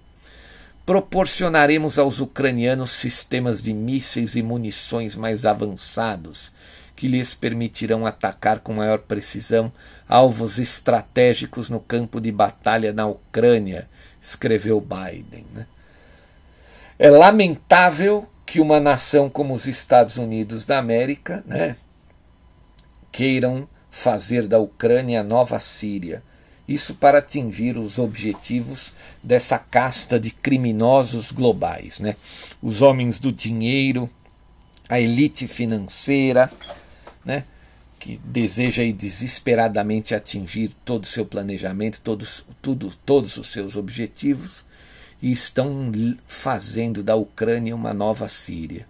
Proporcionaremos 0.90 2.00
aos 2.00 2.18
ucranianos 2.18 2.90
sistemas 2.90 3.62
de 3.62 3.72
mísseis 3.72 4.34
e 4.34 4.42
munições 4.42 5.14
mais 5.14 5.46
avançados 5.46 6.52
que 6.96 7.06
lhes 7.06 7.32
permitirão 7.32 8.04
atacar 8.04 8.58
com 8.58 8.72
maior 8.72 8.98
precisão 8.98 9.70
alvos 10.08 10.58
estratégicos 10.58 11.70
no 11.70 11.78
campo 11.78 12.20
de 12.20 12.32
batalha 12.32 12.92
na 12.92 13.06
Ucrânia, 13.06 13.86
escreveu 14.20 14.80
Biden. 14.80 15.46
Né? 15.54 15.64
É 16.98 17.08
lamentável 17.08 18.28
que 18.44 18.58
uma 18.58 18.80
nação 18.80 19.30
como 19.30 19.54
os 19.54 19.68
Estados 19.68 20.16
Unidos 20.16 20.64
da 20.64 20.78
América 20.78 21.44
né, 21.46 21.76
queiram 23.12 23.68
fazer 23.92 24.48
da 24.48 24.58
Ucrânia 24.58 25.20
a 25.20 25.22
nova 25.22 25.60
Síria 25.60 26.20
isso 26.70 26.94
para 26.94 27.18
atingir 27.18 27.76
os 27.76 27.98
objetivos 27.98 28.92
dessa 29.22 29.58
casta 29.58 30.20
de 30.20 30.30
criminosos 30.30 31.32
globais, 31.32 31.98
né? 31.98 32.14
Os 32.62 32.80
homens 32.80 33.18
do 33.18 33.32
dinheiro, 33.32 34.08
a 34.88 35.00
elite 35.00 35.48
financeira, 35.48 36.50
né? 37.24 37.44
que 37.98 38.18
deseja 38.24 38.82
aí 38.82 38.94
desesperadamente 38.94 40.14
atingir 40.14 40.72
todo 40.86 41.04
o 41.04 41.06
seu 41.06 41.26
planejamento, 41.26 42.00
todos, 42.00 42.44
tudo, 42.62 42.90
todos 43.04 43.36
os 43.36 43.48
seus 43.48 43.76
objetivos, 43.76 44.64
e 45.20 45.30
estão 45.30 45.92
fazendo 46.26 47.02
da 47.02 47.14
Ucrânia 47.14 47.76
uma 47.76 47.92
nova 47.92 48.26
Síria. 48.26 48.86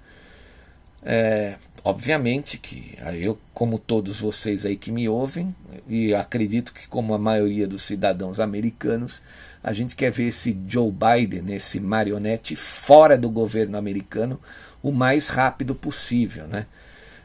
É, 1.02 1.56
obviamente 1.84 2.58
que 2.58 2.96
eu, 3.18 3.38
como 3.52 3.78
todos 3.78 4.20
vocês 4.20 4.64
aí 4.64 4.76
que 4.76 4.92
me 4.92 5.08
ouvem, 5.08 5.54
e 5.88 6.14
acredito 6.14 6.72
que 6.72 6.86
como 6.88 7.14
a 7.14 7.18
maioria 7.18 7.66
dos 7.66 7.82
cidadãos 7.82 8.38
americanos, 8.40 9.22
a 9.62 9.72
gente 9.72 9.94
quer 9.94 10.10
ver 10.10 10.28
esse 10.28 10.56
Joe 10.66 10.90
Biden, 10.90 11.54
esse 11.54 11.78
marionete, 11.80 12.56
fora 12.56 13.16
do 13.18 13.28
governo 13.28 13.76
americano 13.76 14.40
o 14.82 14.90
mais 14.90 15.28
rápido 15.28 15.74
possível. 15.74 16.46
Né? 16.46 16.66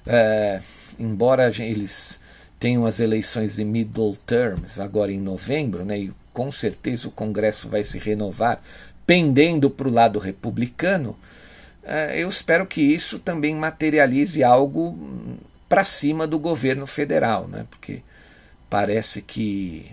É, 0.05 0.61
embora 0.99 1.49
eles 1.63 2.19
tenham 2.59 2.85
as 2.85 2.99
eleições 2.99 3.55
de 3.55 3.63
middle 3.63 4.15
terms 4.25 4.79
agora 4.79 5.11
em 5.11 5.19
novembro, 5.19 5.85
né, 5.85 5.99
e 5.99 6.13
com 6.33 6.51
certeza 6.51 7.07
o 7.07 7.11
Congresso 7.11 7.69
vai 7.69 7.83
se 7.83 7.97
renovar, 7.97 8.61
pendendo 9.05 9.69
para 9.69 9.87
o 9.87 9.91
lado 9.91 10.19
republicano, 10.19 11.15
eu 12.15 12.27
espero 12.29 12.65
que 12.65 12.81
isso 12.81 13.19
também 13.19 13.55
materialize 13.55 14.43
algo 14.43 14.97
para 15.69 15.83
cima 15.83 16.25
do 16.25 16.39
governo 16.39 16.85
federal, 16.85 17.47
né, 17.47 17.65
porque 17.69 18.01
parece 18.69 19.21
que 19.21 19.91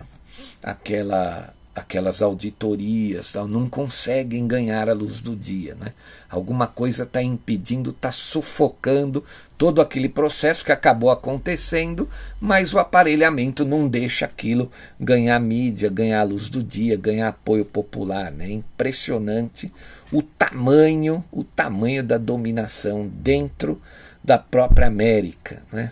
aquela 0.62 1.52
aquelas 1.74 2.20
auditorias 2.20 3.32
tal, 3.32 3.48
não 3.48 3.68
conseguem 3.68 4.46
ganhar 4.46 4.88
a 4.88 4.92
luz 4.92 5.22
do 5.22 5.34
dia. 5.34 5.74
Né? 5.74 5.92
Alguma 6.28 6.66
coisa 6.66 7.04
está 7.04 7.22
impedindo, 7.22 7.90
está 7.90 8.12
sufocando 8.12 9.24
todo 9.56 9.80
aquele 9.80 10.08
processo 10.08 10.64
que 10.64 10.72
acabou 10.72 11.10
acontecendo, 11.10 12.08
mas 12.40 12.74
o 12.74 12.78
aparelhamento 12.78 13.64
não 13.64 13.88
deixa 13.88 14.26
aquilo 14.26 14.70
ganhar 15.00 15.38
mídia, 15.40 15.88
ganhar 15.88 16.20
a 16.20 16.24
luz 16.24 16.50
do 16.50 16.62
dia, 16.62 16.96
ganhar 16.96 17.28
apoio 17.28 17.64
popular. 17.64 18.30
Né? 18.30 18.50
Impressionante 18.50 19.72
o 20.12 20.22
tamanho, 20.22 21.24
o 21.32 21.42
tamanho 21.42 22.02
da 22.02 22.18
dominação 22.18 23.08
dentro 23.08 23.80
da 24.22 24.38
própria 24.38 24.86
América. 24.86 25.62
Né? 25.72 25.90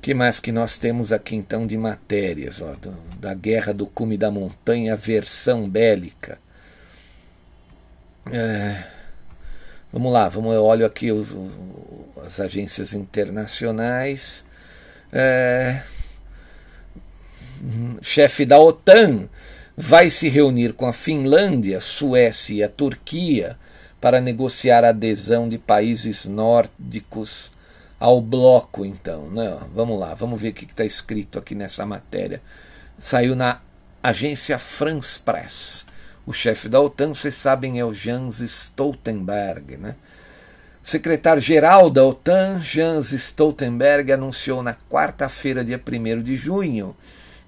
Que 0.00 0.14
mais 0.14 0.40
que 0.40 0.50
nós 0.50 0.78
temos 0.78 1.12
aqui 1.12 1.36
então 1.36 1.66
de 1.66 1.76
matérias? 1.76 2.60
Ó, 2.60 2.74
do, 2.74 2.92
da 3.18 3.34
Guerra 3.34 3.72
do 3.72 3.86
Cume 3.86 4.16
da 4.16 4.30
Montanha, 4.30 4.96
versão 4.96 5.68
bélica. 5.68 6.38
É, 8.32 8.84
vamos 9.92 10.12
lá, 10.12 10.28
vamos, 10.28 10.54
eu 10.54 10.64
olho 10.64 10.86
aqui 10.86 11.12
os, 11.12 11.34
as 12.24 12.40
agências 12.40 12.94
internacionais. 12.94 14.44
É, 15.12 15.82
chefe 18.00 18.46
da 18.46 18.58
OTAN 18.58 19.28
vai 19.76 20.10
se 20.10 20.28
reunir 20.28 20.72
com 20.72 20.86
a 20.86 20.92
Finlândia, 20.92 21.80
Suécia 21.80 22.54
e 22.54 22.62
a 22.62 22.68
Turquia 22.68 23.56
para 24.00 24.20
negociar 24.20 24.84
a 24.84 24.90
adesão 24.90 25.48
de 25.48 25.58
países 25.58 26.24
nórdicos 26.24 27.52
ao 28.00 28.18
bloco, 28.22 28.86
então. 28.86 29.30
Né? 29.30 29.58
Vamos 29.74 30.00
lá, 30.00 30.14
vamos 30.14 30.40
ver 30.40 30.48
o 30.48 30.54
que 30.54 30.64
está 30.64 30.84
escrito 30.84 31.38
aqui 31.38 31.54
nessa 31.54 31.84
matéria. 31.84 32.40
Saiu 32.98 33.36
na 33.36 33.60
agência 34.02 34.58
France 34.58 35.20
Press. 35.20 35.84
O 36.26 36.32
chefe 36.32 36.68
da 36.68 36.80
OTAN, 36.80 37.12
vocês 37.14 37.34
sabem, 37.34 37.78
é 37.78 37.84
o 37.84 37.92
Jens 37.92 38.40
Stoltenberg. 38.40 39.76
Né? 39.76 39.94
Secretário-geral 40.82 41.90
da 41.90 42.04
OTAN, 42.04 42.60
Jens 42.60 43.12
Stoltenberg, 43.12 44.10
anunciou 44.12 44.62
na 44.62 44.74
quarta-feira, 44.74 45.62
dia 45.62 45.80
1 45.80 46.22
de 46.22 46.36
junho, 46.36 46.96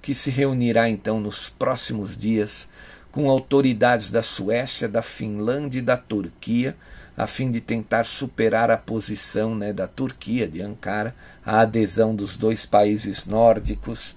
que 0.01 0.13
se 0.13 0.29
reunirá 0.29 0.87
então 0.87 1.19
nos 1.19 1.49
próximos 1.49 2.15
dias 2.15 2.69
com 3.11 3.29
autoridades 3.29 4.11
da 4.11 4.21
Suécia, 4.21 4.87
da 4.87 5.01
Finlândia 5.01 5.79
e 5.79 5.83
da 5.83 5.97
Turquia 5.97 6.75
a 7.15 7.27
fim 7.27 7.51
de 7.51 7.61
tentar 7.61 8.05
superar 8.05 8.71
a 8.71 8.77
posição 8.77 9.53
né, 9.55 9.71
da 9.71 9.87
Turquia, 9.87 10.47
de 10.47 10.61
Ankara, 10.61 11.15
a 11.45 11.61
adesão 11.61 12.15
dos 12.15 12.37
dois 12.37 12.65
países 12.65 13.25
nórdicos, 13.25 14.15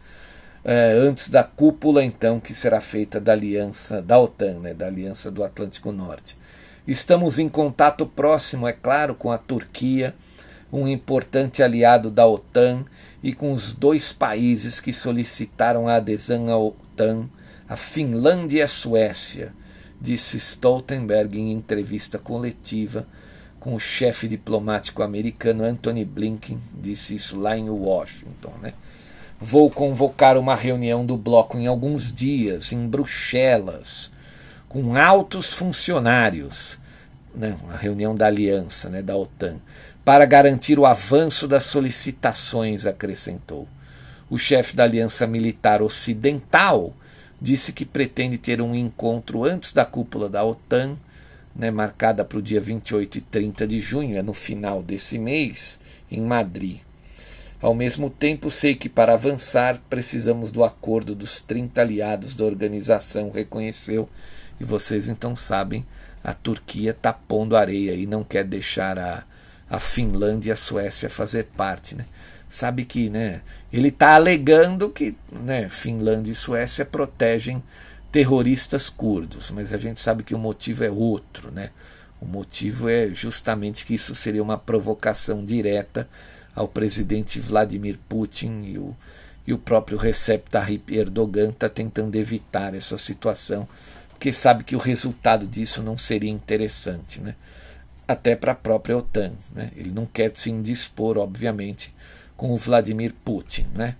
eh, 0.65 0.93
antes 0.99 1.29
da 1.29 1.45
cúpula, 1.45 2.03
então, 2.03 2.41
que 2.41 2.55
será 2.55 2.81
feita 2.81 3.21
da 3.21 3.33
aliança 3.33 4.01
da 4.01 4.19
OTAN, 4.19 4.61
né, 4.61 4.75
da 4.75 4.87
Aliança 4.87 5.31
do 5.31 5.45
Atlântico 5.45 5.93
Norte. 5.93 6.37
Estamos 6.87 7.39
em 7.39 7.49
contato 7.49 8.07
próximo, 8.07 8.67
é 8.67 8.73
claro, 8.73 9.15
com 9.15 9.31
a 9.31 9.39
Turquia, 9.39 10.15
um 10.73 10.89
importante 10.89 11.63
aliado 11.63 12.11
da 12.11 12.27
OTAN, 12.27 12.85
e 13.23 13.33
com 13.33 13.53
os 13.53 13.73
dois 13.73 14.13
países 14.13 14.81
que 14.81 14.93
solicitaram 14.93 15.87
a 15.87 15.97
adesão 15.97 16.51
à 16.51 16.57
OTAN, 16.57 17.29
a 17.69 17.77
Finlândia 17.77 18.59
e 18.59 18.63
a 18.63 18.69
Suécia 18.69 19.53
disse 20.01 20.37
Stoltenberg 20.37 21.39
em 21.39 21.53
entrevista 21.53 22.19
coletiva 22.19 23.07
com 23.59 23.75
o 23.75 23.81
chefe 23.81 24.29
diplomático 24.29 25.03
americano 25.03 25.65
Anthony 25.65 26.05
Blinken, 26.05 26.61
disse 26.73 27.17
isso 27.17 27.39
lá 27.39 27.57
em 27.57 27.69
Washington. 27.69 28.53
Né? 28.63 28.75
Vou 29.41 29.69
convocar 29.69 30.37
uma 30.37 30.55
reunião 30.55 31.05
do 31.05 31.17
bloco 31.17 31.59
em 31.59 31.67
alguns 31.67 32.13
dias, 32.13 32.73
em 32.73 32.87
Bruxelas, 32.87 34.11
com 34.69 34.97
altos 34.97 35.53
funcionários, 35.53 36.79
né? 37.35 37.57
uma 37.63 37.77
reunião 37.77 38.15
da 38.15 38.27
aliança, 38.27 38.89
né? 38.89 39.03
da 39.03 39.17
OTAN, 39.17 39.57
para 40.05 40.25
garantir 40.25 40.79
o 40.79 40.87
avanço 40.87 41.49
das 41.49 41.65
solicitações, 41.65 42.87
acrescentou. 42.87 43.67
O 44.31 44.39
chefe 44.39 44.77
da 44.77 44.85
Aliança 44.85 45.27
Militar 45.27 45.83
Ocidental 45.83 46.95
disse 47.41 47.73
que 47.73 47.85
pretende 47.85 48.39
ter 48.39 48.61
um 48.61 48.75
encontro 48.75 49.45
antes 49.45 49.73
da 49.73 49.85
cúpula 49.85 50.29
da 50.29 50.45
OTAN, 50.45 50.97
né, 51.55 51.71
marcada 51.71 52.25
para 52.25 52.39
o 52.39 52.43
dia 52.43 52.61
28 52.61 53.19
e 53.19 53.21
30 53.21 53.67
de 53.67 53.81
junho, 53.81 54.17
é 54.17 54.23
no 54.23 54.35
final 54.35 54.83
desse 54.83 55.19
mês, 55.19 55.79
em 56.11 56.21
Madrid. 56.21 56.81
Ao 57.61 57.75
mesmo 57.75 58.11
tempo, 58.11 58.51
sei 58.51 58.75
que 58.75 58.89
para 58.89 59.15
avançar 59.15 59.81
precisamos 59.89 60.51
do 60.51 60.63
acordo 60.63 61.15
dos 61.15 61.41
30 61.41 61.81
aliados 61.81 62.35
da 62.35 62.45
organização, 62.45 63.31
reconheceu. 63.31 64.09
E 64.61 64.65
vocês 64.65 65.09
então 65.09 65.35
sabem, 65.35 65.85
a 66.23 66.35
Turquia 66.35 66.91
está 66.91 67.13
pondo 67.13 67.57
areia 67.57 67.95
e 67.95 68.07
não 68.07 68.23
quer 68.23 68.45
deixar 68.45 68.99
a, 68.99 69.25
a 69.71 69.81
Finlândia 69.81 70.51
e 70.51 70.53
a 70.53 70.57
Suécia 70.57 71.09
fazer 71.09 71.45
parte. 71.57 71.95
Né? 71.95 72.05
Sabe 72.57 72.87
que 72.87 73.11
né, 73.11 73.43
ele 73.71 73.89
está 73.89 74.15
alegando 74.15 74.89
que 74.89 75.15
né, 75.31 75.69
Finlândia 75.69 76.33
e 76.33 76.35
Suécia 76.35 76.87
protegem 76.87 77.63
terroristas 78.11 78.89
curdos, 78.89 79.51
mas 79.51 79.75
a 79.75 79.77
gente 79.77 80.01
sabe 80.01 80.23
que 80.23 80.35
o 80.35 80.39
motivo 80.39 80.83
é 80.83 80.91
outro. 80.91 81.51
Né? 81.51 81.69
O 82.19 82.25
motivo 82.25 82.89
é 82.89 83.09
justamente 83.09 83.85
que 83.85 83.95
isso 83.95 84.15
seria 84.15 84.43
uma 84.43 84.57
provocação 84.57 85.45
direta 85.45 86.09
ao 86.55 86.67
presidente 86.67 87.39
Vladimir 87.39 87.99
Putin 88.09 88.63
e 88.63 88.79
o, 88.79 88.97
e 89.47 89.53
o 89.53 89.59
próprio 89.59 89.99
Recep 89.99 90.49
Tayyip 90.49 90.97
Erdogan 90.97 91.51
está 91.51 91.69
tentando 91.69 92.17
evitar 92.17 92.75
essa 92.75 92.97
situação, 92.97 93.69
porque 94.09 94.33
sabe 94.33 94.65
que 94.65 94.75
o 94.75 94.79
resultado 94.79 95.47
disso 95.47 95.83
não 95.83 95.99
seria 95.99 96.31
interessante. 96.31 97.21
Né? 97.21 97.35
Até 98.09 98.35
para 98.35 98.53
a 98.53 98.55
própria 98.55 98.97
OTAN. 98.97 99.33
Né? 99.55 99.73
Ele 99.77 99.91
não 99.91 100.07
quer 100.07 100.35
se 100.35 100.51
indispor, 100.51 101.19
obviamente, 101.19 101.95
com 102.37 102.53
o 102.53 102.57
Vladimir 102.57 103.15
Putin, 103.25 103.67
né? 103.75 103.97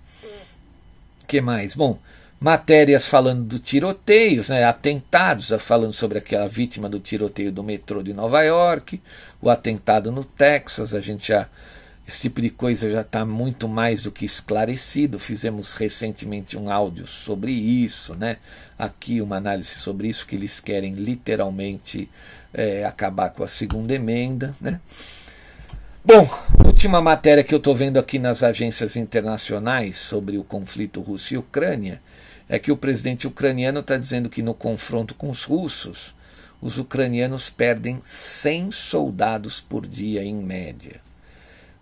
que 1.27 1.41
mais? 1.41 1.75
Bom, 1.75 1.99
matérias 2.39 3.05
falando 3.05 3.43
do 3.43 3.59
tiroteios, 3.59 4.49
né, 4.49 4.63
atentados, 4.63 5.51
falando 5.59 5.91
sobre 5.91 6.17
aquela 6.17 6.47
vítima 6.47 6.87
do 6.87 6.99
tiroteio 6.99 7.51
do 7.51 7.63
metrô 7.63 8.01
de 8.01 8.13
Nova 8.13 8.41
York, 8.43 9.01
o 9.41 9.49
atentado 9.49 10.11
no 10.11 10.23
Texas, 10.23 10.93
a 10.93 11.01
gente 11.01 11.27
já 11.27 11.49
esse 12.07 12.21
tipo 12.21 12.41
de 12.41 12.49
coisa 12.49 12.89
já 12.89 13.01
está 13.01 13.25
muito 13.25 13.67
mais 13.67 14.03
do 14.03 14.13
que 14.13 14.23
esclarecido. 14.23 15.19
Fizemos 15.19 15.73
recentemente 15.73 16.57
um 16.57 16.71
áudio 16.71 17.05
sobre 17.05 17.51
isso, 17.51 18.15
né? 18.15 18.37
Aqui 18.79 19.21
uma 19.21 19.35
análise 19.35 19.71
sobre 19.71 20.07
isso 20.07 20.25
que 20.25 20.37
eles 20.37 20.61
querem 20.61 20.93
literalmente 20.93 22.09
é, 22.53 22.85
acabar 22.85 23.31
com 23.31 23.43
a 23.43 23.47
segunda 23.47 23.93
emenda, 23.93 24.55
né? 24.61 24.79
Bom, 26.07 26.25
última 26.65 27.01
matéria 27.01 27.43
que 27.43 27.53
eu 27.53 27.57
estou 27.57 27.75
vendo 27.75 27.99
aqui 27.99 28.17
nas 28.17 28.41
agências 28.41 28.95
internacionais 28.95 29.97
sobre 29.97 30.37
o 30.37 30.43
conflito 30.45 31.01
Rússia 31.01 31.35
e 31.35 31.37
Ucrânia 31.37 32.01
é 32.47 32.57
que 32.57 32.71
o 32.71 32.77
presidente 32.77 33.27
ucraniano 33.27 33.81
está 33.81 33.97
dizendo 33.97 34.29
que 34.29 34.41
no 34.41 34.53
confronto 34.53 35.13
com 35.13 35.29
os 35.29 35.43
russos, 35.43 36.15
os 36.61 36.77
ucranianos 36.77 37.49
perdem 37.49 37.99
100 38.05 38.71
soldados 38.71 39.59
por 39.59 39.85
dia 39.85 40.23
em 40.23 40.33
média. 40.33 41.01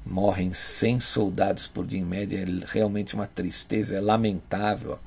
Morrem 0.03 0.55
100 0.55 1.01
soldados 1.01 1.67
por 1.67 1.85
dia 1.85 1.99
em 1.99 2.03
média, 2.03 2.39
é 2.39 2.73
realmente 2.73 3.13
uma 3.13 3.27
tristeza, 3.27 3.95
é 3.95 4.01
lamentável. 4.01 4.97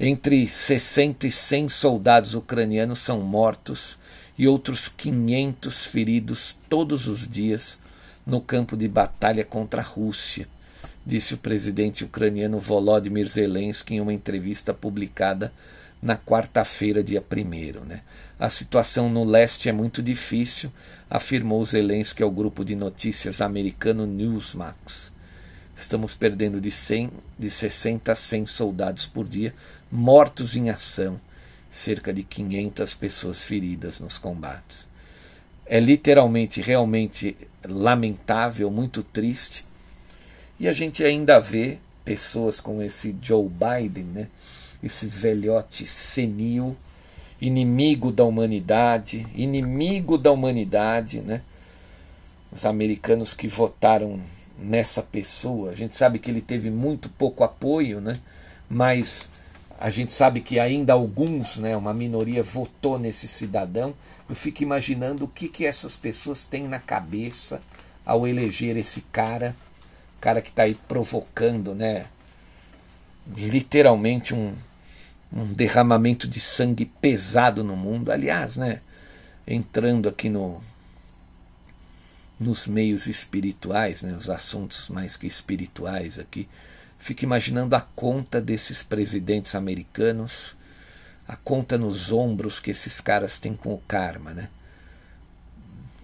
Entre 0.00 0.48
60 0.48 1.28
e 1.28 1.30
100 1.30 1.68
soldados 1.68 2.34
ucranianos 2.34 2.98
são 2.98 3.20
mortos 3.20 3.96
e 4.36 4.48
outros 4.48 4.88
500 4.88 5.86
feridos 5.86 6.58
todos 6.68 7.06
os 7.06 7.28
dias 7.28 7.78
no 8.30 8.40
campo 8.40 8.76
de 8.76 8.86
batalha 8.86 9.44
contra 9.44 9.82
a 9.82 9.84
Rússia, 9.84 10.46
disse 11.04 11.34
o 11.34 11.38
presidente 11.38 12.04
ucraniano 12.04 12.60
Volodymyr 12.60 13.28
Zelensky 13.28 13.94
em 13.94 14.00
uma 14.00 14.12
entrevista 14.12 14.72
publicada 14.72 15.52
na 16.00 16.16
quarta-feira, 16.16 17.02
dia 17.02 17.22
1. 17.22 17.84
Né? 17.84 18.02
A 18.38 18.48
situação 18.48 19.10
no 19.10 19.24
leste 19.24 19.68
é 19.68 19.72
muito 19.72 20.00
difícil, 20.00 20.72
afirmou 21.10 21.64
Zelensky 21.64 22.22
ao 22.22 22.30
grupo 22.30 22.64
de 22.64 22.76
notícias 22.76 23.40
americano 23.40 24.06
Newsmax. 24.06 25.12
Estamos 25.76 26.14
perdendo 26.14 26.60
de, 26.60 26.70
100, 26.70 27.10
de 27.36 27.50
60 27.50 28.12
a 28.12 28.14
100 28.14 28.46
soldados 28.46 29.06
por 29.06 29.26
dia, 29.26 29.52
mortos 29.90 30.54
em 30.54 30.70
ação, 30.70 31.20
cerca 31.68 32.12
de 32.12 32.22
500 32.22 32.94
pessoas 32.94 33.42
feridas 33.42 33.98
nos 33.98 34.18
combates. 34.18 34.88
É 35.66 35.80
literalmente, 35.80 36.60
realmente 36.60 37.36
lamentável, 37.64 38.70
muito 38.70 39.02
triste. 39.02 39.64
E 40.58 40.68
a 40.68 40.72
gente 40.72 41.04
ainda 41.04 41.38
vê 41.40 41.78
pessoas 42.04 42.60
com 42.60 42.82
esse 42.82 43.16
Joe 43.20 43.48
Biden, 43.48 44.04
né? 44.04 44.28
esse 44.82 45.06
velhote 45.06 45.86
senil, 45.86 46.76
inimigo 47.40 48.10
da 48.10 48.24
humanidade, 48.24 49.26
inimigo 49.34 50.16
da 50.16 50.32
humanidade, 50.32 51.20
né? 51.20 51.42
Os 52.50 52.64
americanos 52.64 53.32
que 53.32 53.46
votaram 53.46 54.20
nessa 54.58 55.02
pessoa, 55.02 55.70
a 55.70 55.74
gente 55.74 55.96
sabe 55.96 56.18
que 56.18 56.30
ele 56.30 56.40
teve 56.40 56.70
muito 56.70 57.08
pouco 57.08 57.44
apoio, 57.44 58.00
né? 58.00 58.14
Mas 58.68 59.30
a 59.78 59.88
gente 59.88 60.12
sabe 60.12 60.40
que 60.40 60.58
ainda 60.58 60.92
alguns, 60.92 61.56
né, 61.56 61.76
uma 61.76 61.94
minoria 61.94 62.42
votou 62.42 62.98
nesse 62.98 63.26
cidadão. 63.26 63.94
Eu 64.30 64.36
fico 64.36 64.62
imaginando 64.62 65.24
o 65.24 65.28
que 65.28 65.48
que 65.48 65.66
essas 65.66 65.96
pessoas 65.96 66.46
têm 66.46 66.68
na 66.68 66.78
cabeça 66.78 67.60
ao 68.06 68.26
eleger 68.26 68.76
esse 68.76 69.00
cara, 69.02 69.56
cara 70.20 70.40
que 70.40 70.50
está 70.50 70.62
aí 70.62 70.74
provocando, 70.74 71.74
né, 71.74 72.06
literalmente 73.36 74.32
um 74.32 74.54
um 75.32 75.52
derramamento 75.52 76.26
de 76.26 76.40
sangue 76.40 76.84
pesado 76.84 77.62
no 77.62 77.76
mundo. 77.76 78.10
Aliás, 78.10 78.56
né, 78.56 78.80
entrando 79.46 80.08
aqui 80.08 80.28
no 80.28 80.60
nos 82.38 82.66
meios 82.66 83.06
espirituais, 83.06 84.00
né, 84.00 84.14
os 84.14 84.30
assuntos 84.30 84.88
mais 84.88 85.16
que 85.16 85.26
espirituais 85.26 86.18
aqui, 86.18 86.48
fico 86.98 87.22
imaginando 87.22 87.76
a 87.76 87.80
conta 87.80 88.40
desses 88.40 88.82
presidentes 88.82 89.54
americanos, 89.54 90.56
a 91.30 91.36
conta 91.36 91.78
nos 91.78 92.10
ombros 92.10 92.58
que 92.58 92.72
esses 92.72 93.00
caras 93.00 93.38
têm 93.38 93.54
com 93.54 93.72
o 93.72 93.78
karma, 93.78 94.32
né? 94.32 94.48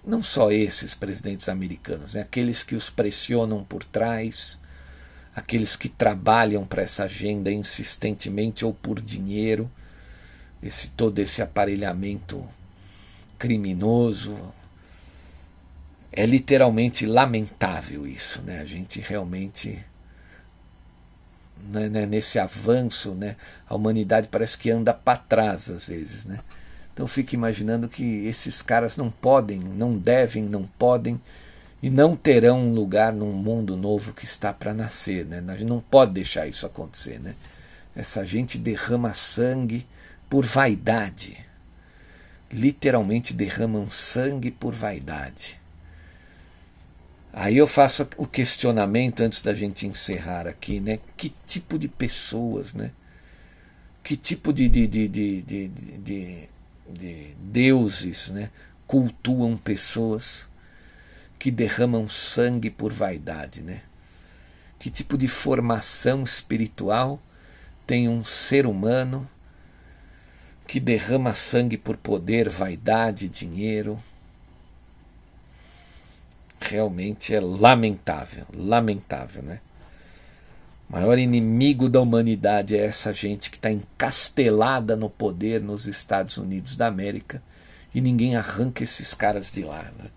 Não 0.07 0.23
só 0.23 0.53
esses 0.53 0.95
presidentes 0.95 1.49
americanos, 1.49 2.15
né? 2.15 2.21
aqueles 2.21 2.63
que 2.63 2.77
os 2.77 2.91
pressionam 2.91 3.65
por 3.65 3.83
trás, 3.83 4.57
aqueles 5.35 5.75
que 5.75 5.89
trabalham 5.89 6.65
para 6.65 6.83
essa 6.83 7.03
agenda 7.03 7.51
insistentemente 7.51 8.65
ou 8.65 8.73
por 8.73 9.03
dinheiro, 9.03 9.69
esse 10.63 10.91
todo 10.91 11.19
esse 11.19 11.43
aparelhamento 11.43 12.49
criminoso. 13.37 14.39
É 16.13 16.25
literalmente 16.25 17.05
lamentável 17.05 18.07
isso, 18.07 18.41
né? 18.43 18.61
A 18.61 18.65
gente 18.65 19.01
realmente 19.01 19.85
né, 21.69 21.89
né 21.89 22.07
nesse 22.07 22.39
avanço, 22.39 23.13
né, 23.13 23.37
a 23.69 23.75
humanidade 23.75 24.29
parece 24.29 24.57
que 24.57 24.71
anda 24.71 24.93
para 24.93 25.19
trás 25.19 25.71
às 25.71 25.85
vezes, 25.85 26.25
né? 26.25 26.41
Então 26.97 27.07
fico 27.07 27.35
imaginando 27.35 27.89
que 27.89 28.27
esses 28.27 28.63
caras 28.63 28.97
não 28.97 29.11
podem, 29.11 29.61
não 29.61 29.99
devem, 29.99 30.45
não 30.45 30.65
podem 30.79 31.21
e 31.83 31.91
não 31.91 32.17
terão 32.17 32.59
um 32.59 32.73
lugar 32.73 33.13
num 33.13 33.35
mundo 33.35 33.77
novo 33.77 34.15
que 34.15 34.25
está 34.25 34.51
para 34.51 34.73
nascer. 34.73 35.27
Né? 35.27 35.45
A 35.47 35.53
gente 35.53 35.69
não 35.69 35.79
pode 35.79 36.13
deixar 36.13 36.47
isso 36.47 36.65
acontecer. 36.65 37.21
Né? 37.21 37.35
Essa 37.95 38.25
gente 38.25 38.57
derrama 38.57 39.13
sangue 39.13 39.87
por 40.29 40.47
vaidade. 40.47 41.37
Literalmente 42.51 43.35
derramam 43.35 43.91
sangue 43.91 44.51
por 44.51 44.75
vaidade. 44.75 45.61
Aí 47.39 47.59
eu 47.59 47.67
faço 47.67 48.09
o 48.17 48.27
questionamento 48.27 49.21
antes 49.21 49.43
da 49.43 49.53
gente 49.53 49.87
encerrar 49.87 50.47
aqui, 50.47 50.81
né? 50.81 51.01
Que 51.19 51.35
tipo 51.45 51.79
de 51.79 51.87
pessoas, 51.87 52.73
né? 52.73 52.93
Que 54.03 54.17
tipo 54.17 54.55
de, 54.55 54.67
de, 54.71 54.87
de, 54.87 55.07
de, 55.07 55.43
de, 55.43 55.69
de, 55.99 56.49
de 56.89 57.35
deuses 57.39 58.31
né? 58.31 58.49
cultuam 58.87 59.55
pessoas 59.55 60.49
que 61.39 61.51
derramam 61.51 62.09
sangue 62.09 62.71
por 62.71 62.91
vaidade, 62.91 63.61
né? 63.61 63.83
Que 64.79 64.89
tipo 64.89 65.19
de 65.19 65.29
formação 65.29 66.23
espiritual 66.23 67.21
tem 67.87 68.09
um 68.09 68.25
ser 68.25 68.65
humano 68.65 69.29
que 70.67 70.81
derrama 70.81 71.35
sangue 71.35 71.77
por 71.77 71.99
poder, 71.99 72.49
vaidade, 72.49 73.29
dinheiro? 73.29 73.99
Realmente 76.61 77.35
é 77.35 77.41
lamentável, 77.41 78.47
lamentável, 78.53 79.43
né? 79.43 79.61
O 80.89 80.93
maior 80.93 81.19
inimigo 81.19 81.89
da 81.89 82.01
humanidade 82.01 82.77
é 82.77 82.85
essa 82.85 83.13
gente 83.13 83.51
que 83.51 83.57
está 83.57 83.71
encastelada 83.71 84.95
no 84.95 85.11
poder 85.11 85.61
nos 85.61 85.87
Estados 85.87 86.37
Unidos 86.37 86.77
da 86.77 86.87
América 86.87 87.43
e 87.93 88.01
ninguém 88.01 88.37
arranca 88.37 88.85
esses 88.85 89.13
caras 89.13 89.51
de 89.51 89.63
lá. 89.63 89.91
Né? 89.99 90.11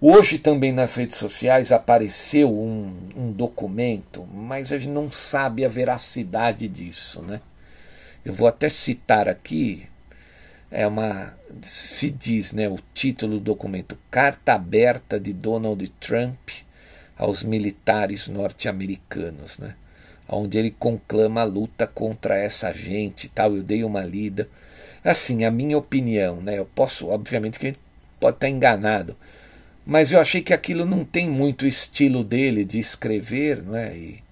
Hoje 0.00 0.38
também 0.38 0.72
nas 0.72 0.96
redes 0.96 1.16
sociais 1.16 1.70
apareceu 1.70 2.52
um, 2.52 2.92
um, 3.16 3.32
documento, 3.32 4.26
mas 4.26 4.72
a 4.72 4.78
gente 4.78 4.90
não 4.90 5.10
sabe 5.10 5.64
a 5.64 5.68
veracidade 5.68 6.66
disso, 6.66 7.22
né? 7.22 7.40
Eu 8.24 8.34
vou 8.34 8.48
até 8.48 8.68
citar 8.68 9.28
aqui, 9.28 9.86
é 10.70 10.86
uma 10.86 11.34
se 11.62 12.10
diz, 12.10 12.52
né, 12.52 12.68
o 12.68 12.78
título 12.92 13.34
do 13.34 13.40
documento 13.40 13.96
Carta 14.10 14.54
aberta 14.54 15.18
de 15.18 15.32
Donald 15.32 15.86
Trump 16.00 16.50
aos 17.16 17.42
militares 17.42 18.28
norte-americanos, 18.28 19.58
né? 19.58 19.74
Onde 20.28 20.58
ele 20.58 20.72
conclama 20.72 21.42
a 21.42 21.44
luta 21.44 21.86
contra 21.86 22.36
essa 22.36 22.72
gente, 22.72 23.28
tal. 23.28 23.54
Eu 23.54 23.62
dei 23.62 23.84
uma 23.84 24.02
lida. 24.02 24.48
Assim, 25.04 25.44
a 25.44 25.50
minha 25.50 25.78
opinião, 25.78 26.40
né? 26.40 26.58
Eu 26.58 26.66
posso, 26.66 27.08
obviamente, 27.08 27.60
que 27.60 27.76
pode 28.18 28.36
estar 28.36 28.48
enganado 28.48 29.16
mas 29.86 30.10
eu 30.10 30.20
achei 30.20 30.42
que 30.42 30.52
aquilo 30.52 30.84
não 30.84 31.04
tem 31.04 31.30
muito 31.30 31.64
estilo 31.64 32.24
dele 32.24 32.64
de 32.64 32.80
escrever, 32.80 33.62
não 33.62 33.76
é? 33.76 33.96
E 33.96 34.22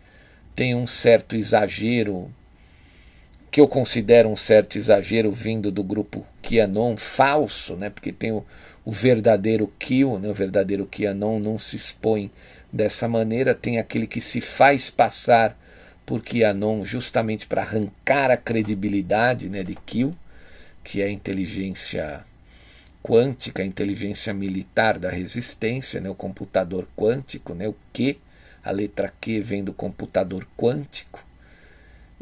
tem 0.57 0.75
um 0.75 0.85
certo 0.85 1.37
exagero 1.37 2.29
que 3.55 3.61
eu 3.61 3.69
considero 3.69 4.29
um 4.29 4.35
certo 4.35 4.77
exagero 4.77 5.31
vindo 5.31 5.71
do 5.71 5.85
grupo 5.85 6.27
QAnon 6.43 6.97
falso, 6.97 7.77
né? 7.77 7.89
Porque 7.89 8.11
tem 8.11 8.33
o, 8.33 8.45
o 8.85 8.91
verdadeiro 8.91 9.73
Kill, 9.79 10.19
né? 10.19 10.29
O 10.29 10.35
verdadeiro 10.35 10.89
QAnon 10.91 11.39
não 11.39 11.57
se 11.57 11.77
expõe 11.77 12.33
dessa 12.73 13.07
maneira, 13.07 13.55
tem 13.55 13.79
aquele 13.79 14.09
que 14.09 14.21
se 14.21 14.41
faz 14.41 14.91
passar 14.91 15.57
por 16.05 16.21
QAnon 16.21 16.85
justamente 16.85 17.47
para 17.47 17.63
arrancar 17.63 18.29
a 18.29 18.37
credibilidade, 18.37 19.49
né, 19.49 19.63
de 19.63 19.77
Kill, 19.77 20.13
que 20.83 21.01
é 21.01 21.05
a 21.05 21.13
inteligência 21.13 22.25
quântica, 23.05 23.63
a 23.63 23.67
inteligência 23.67 24.35
militar 24.35 24.99
da 24.99 25.11
resistência, 25.11 26.01
né, 26.01 26.11
o 26.11 26.15
computador 26.17 26.89
quântico, 26.97 27.55
né, 27.55 27.69
o 27.69 27.77
Q, 27.93 28.19
a 28.65 28.73
letra 28.73 29.15
Q 29.21 29.41
vem 29.41 29.63
do 29.63 29.73
computador 29.73 30.45
quântico, 30.57 31.25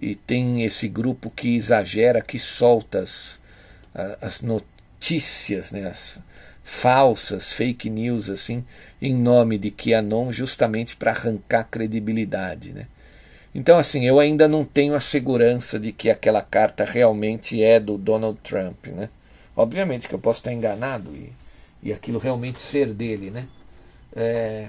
e 0.02 0.16
tem 0.16 0.64
esse 0.64 0.88
grupo 0.88 1.30
que 1.30 1.54
exagera, 1.54 2.20
que 2.20 2.36
solta 2.36 2.98
as, 2.98 3.40
as 4.20 4.40
notícias, 4.40 5.70
né, 5.70 5.86
as 5.86 6.18
falsas, 6.64 7.52
fake 7.52 7.88
news, 7.88 8.28
assim, 8.28 8.64
em 9.00 9.14
nome 9.14 9.56
de 9.58 9.70
QAnon, 9.70 10.32
justamente 10.32 10.96
para 10.96 11.12
arrancar 11.12 11.68
credibilidade. 11.70 12.72
Né? 12.72 12.88
Então, 13.54 13.78
assim, 13.78 14.04
eu 14.04 14.18
ainda 14.18 14.48
não 14.48 14.64
tenho 14.64 14.96
a 14.96 15.00
segurança 15.00 15.78
de 15.78 15.92
que 15.92 16.10
aquela 16.10 16.42
carta 16.42 16.84
realmente 16.84 17.62
é 17.62 17.78
do 17.78 17.96
Donald 17.96 18.38
Trump. 18.42 18.88
Né? 18.88 19.08
Obviamente 19.54 20.08
que 20.08 20.14
eu 20.14 20.18
posso 20.18 20.40
estar 20.40 20.52
enganado 20.52 21.14
e, 21.14 21.32
e 21.80 21.92
aquilo 21.92 22.18
realmente 22.18 22.60
ser 22.60 22.92
dele, 22.92 23.30
né? 23.30 23.46
É, 24.14 24.68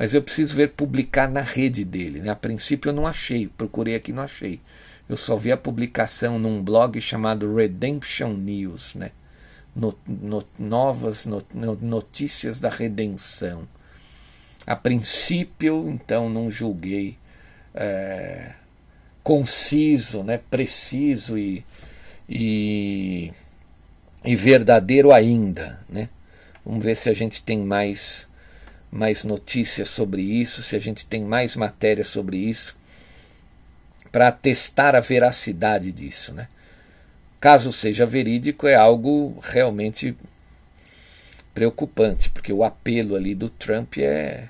mas 0.00 0.14
eu 0.14 0.22
preciso 0.22 0.56
ver 0.56 0.70
publicar 0.70 1.30
na 1.30 1.42
rede 1.42 1.84
dele. 1.84 2.20
Né? 2.20 2.30
A 2.30 2.34
princípio 2.34 2.88
eu 2.88 2.94
não 2.94 3.06
achei, 3.06 3.48
procurei 3.48 3.94
aqui 3.94 4.14
não 4.14 4.22
achei. 4.22 4.58
Eu 5.06 5.14
só 5.14 5.36
vi 5.36 5.52
a 5.52 5.58
publicação 5.58 6.38
num 6.38 6.62
blog 6.62 6.98
chamado 7.02 7.54
Redemption 7.54 8.32
News, 8.32 8.94
né? 8.94 9.10
No, 9.76 9.94
no, 10.06 10.42
novas 10.58 11.26
no, 11.26 11.44
notícias 11.82 12.58
da 12.58 12.70
redenção. 12.70 13.68
A 14.66 14.74
princípio, 14.74 15.90
então, 15.90 16.30
não 16.30 16.50
julguei 16.50 17.18
é, 17.74 18.52
conciso, 19.22 20.22
né, 20.22 20.40
preciso 20.50 21.36
e, 21.36 21.62
e 22.26 23.32
e 24.24 24.34
verdadeiro 24.34 25.12
ainda. 25.12 25.78
Né? 25.88 26.08
Vamos 26.64 26.82
ver 26.82 26.96
se 26.96 27.10
a 27.10 27.14
gente 27.14 27.42
tem 27.42 27.58
mais 27.58 28.29
mais 28.90 29.24
notícias 29.24 29.88
sobre 29.88 30.22
isso, 30.22 30.62
se 30.62 30.74
a 30.74 30.80
gente 30.80 31.06
tem 31.06 31.22
mais 31.24 31.54
matéria 31.54 32.04
sobre 32.04 32.36
isso, 32.36 32.76
para 34.10 34.32
testar 34.32 34.96
a 34.96 35.00
veracidade 35.00 35.92
disso. 35.92 36.32
Né? 36.34 36.48
Caso 37.40 37.72
seja 37.72 38.04
verídico, 38.04 38.66
é 38.66 38.74
algo 38.74 39.38
realmente 39.42 40.16
preocupante, 41.54 42.30
porque 42.30 42.52
o 42.52 42.64
apelo 42.64 43.14
ali 43.14 43.34
do 43.34 43.48
Trump 43.48 43.98
é, 43.98 44.48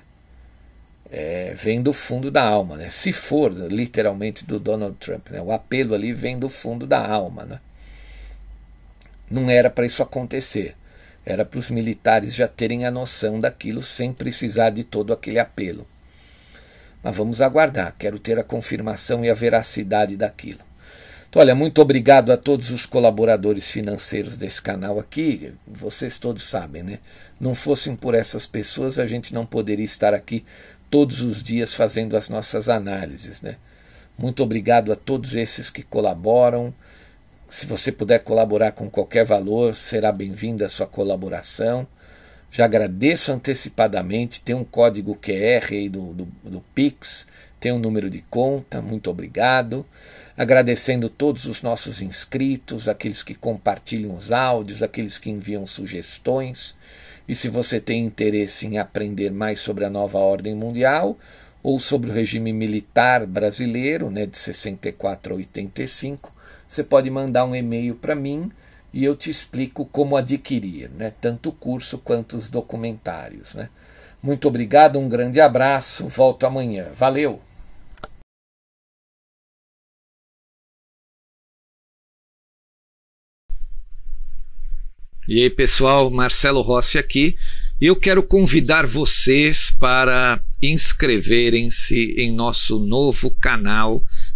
é, 1.11 1.53
vem 1.53 1.81
do 1.81 1.93
fundo 1.93 2.31
da 2.31 2.43
alma, 2.43 2.77
né? 2.77 2.89
Se 2.89 3.11
for 3.11 3.51
literalmente 3.51 4.45
do 4.45 4.59
Donald 4.59 4.95
Trump, 4.97 5.29
né? 5.29 5.41
O 5.41 5.51
apelo 5.51 5.93
ali 5.93 6.13
vem 6.13 6.39
do 6.39 6.47
fundo 6.47 6.87
da 6.87 7.05
alma, 7.05 7.43
né? 7.43 7.59
Não 9.29 9.49
era 9.49 9.69
para 9.69 9.85
isso 9.85 10.03
acontecer. 10.03 10.75
Era 11.25 11.45
para 11.45 11.59
os 11.59 11.69
militares 11.69 12.33
já 12.33 12.47
terem 12.47 12.85
a 12.85 12.91
noção 12.91 13.39
daquilo 13.39 13.83
sem 13.83 14.11
precisar 14.11 14.71
de 14.71 14.83
todo 14.83 15.13
aquele 15.13 15.39
apelo. 15.39 15.87
Mas 17.03 17.15
vamos 17.15 17.41
aguardar, 17.41 17.95
quero 17.97 18.19
ter 18.19 18.37
a 18.39 18.43
confirmação 18.43 19.23
e 19.23 19.29
a 19.29 19.33
veracidade 19.33 20.15
daquilo. 20.15 20.59
Então, 21.29 21.41
olha, 21.41 21.55
muito 21.55 21.81
obrigado 21.81 22.31
a 22.31 22.37
todos 22.37 22.71
os 22.71 22.85
colaboradores 22.85 23.71
financeiros 23.71 24.35
desse 24.35 24.61
canal 24.61 24.99
aqui. 24.99 25.53
Vocês 25.65 26.19
todos 26.19 26.43
sabem, 26.43 26.83
né? 26.83 26.99
Não 27.39 27.55
fossem 27.55 27.95
por 27.95 28.13
essas 28.13 28.45
pessoas, 28.45 28.99
a 28.99 29.07
gente 29.07 29.33
não 29.33 29.45
poderia 29.45 29.85
estar 29.85 30.13
aqui 30.13 30.43
todos 30.89 31.21
os 31.21 31.41
dias 31.41 31.73
fazendo 31.73 32.17
as 32.17 32.27
nossas 32.27 32.67
análises. 32.67 33.41
Né? 33.41 33.55
Muito 34.17 34.43
obrigado 34.43 34.91
a 34.91 34.95
todos 34.95 35.33
esses 35.33 35.69
que 35.69 35.81
colaboram. 35.81 36.73
Se 37.51 37.65
você 37.65 37.91
puder 37.91 38.19
colaborar 38.19 38.71
com 38.71 38.89
qualquer 38.89 39.25
valor, 39.25 39.75
será 39.75 40.09
bem-vinda 40.09 40.65
a 40.65 40.69
sua 40.69 40.87
colaboração. 40.87 41.85
Já 42.49 42.63
agradeço 42.63 43.29
antecipadamente. 43.29 44.39
Tem 44.39 44.55
um 44.55 44.63
código 44.63 45.17
QR 45.17 45.67
aí 45.69 45.89
do, 45.89 46.13
do, 46.13 46.25
do 46.45 46.61
Pix, 46.73 47.27
tem 47.59 47.73
um 47.73 47.77
número 47.77 48.09
de 48.09 48.21
conta. 48.29 48.81
Muito 48.81 49.11
obrigado. 49.11 49.85
Agradecendo 50.37 51.09
todos 51.09 51.43
os 51.43 51.61
nossos 51.61 52.01
inscritos, 52.01 52.87
aqueles 52.87 53.21
que 53.21 53.35
compartilham 53.35 54.15
os 54.15 54.31
áudios, 54.31 54.81
aqueles 54.81 55.19
que 55.19 55.29
enviam 55.29 55.67
sugestões. 55.67 56.73
E 57.27 57.35
se 57.35 57.49
você 57.49 57.81
tem 57.81 58.05
interesse 58.05 58.65
em 58.65 58.77
aprender 58.77 59.29
mais 59.29 59.59
sobre 59.59 59.83
a 59.83 59.89
nova 59.89 60.19
ordem 60.19 60.55
mundial 60.55 61.19
ou 61.61 61.81
sobre 61.81 62.11
o 62.11 62.13
regime 62.13 62.53
militar 62.53 63.25
brasileiro, 63.25 64.09
né, 64.09 64.25
de 64.25 64.37
64 64.37 65.33
a 65.33 65.35
85, 65.37 66.39
você 66.71 66.85
pode 66.85 67.09
mandar 67.09 67.43
um 67.43 67.53
e-mail 67.53 67.95
para 67.95 68.15
mim 68.15 68.49
e 68.93 69.03
eu 69.03 69.13
te 69.13 69.29
explico 69.29 69.85
como 69.85 70.15
adquirir, 70.15 70.89
né, 70.91 71.11
tanto 71.19 71.49
o 71.49 71.51
curso 71.51 71.97
quanto 71.97 72.37
os 72.37 72.49
documentários. 72.49 73.53
Né. 73.55 73.67
Muito 74.23 74.47
obrigado, 74.47 74.97
um 74.97 75.09
grande 75.09 75.41
abraço, 75.41 76.07
volto 76.07 76.45
amanhã. 76.45 76.87
Valeu! 76.95 77.41
E 85.27 85.43
aí, 85.43 85.49
pessoal, 85.49 86.09
Marcelo 86.09 86.61
Rossi 86.61 86.97
aqui. 86.97 87.35
E 87.81 87.87
eu 87.87 87.97
quero 87.97 88.23
convidar 88.23 88.85
vocês 88.85 89.71
para 89.71 90.41
inscreverem-se 90.61 92.15
em 92.17 92.31
nosso 92.31 92.79
novo 92.79 93.29
canal. 93.31 94.03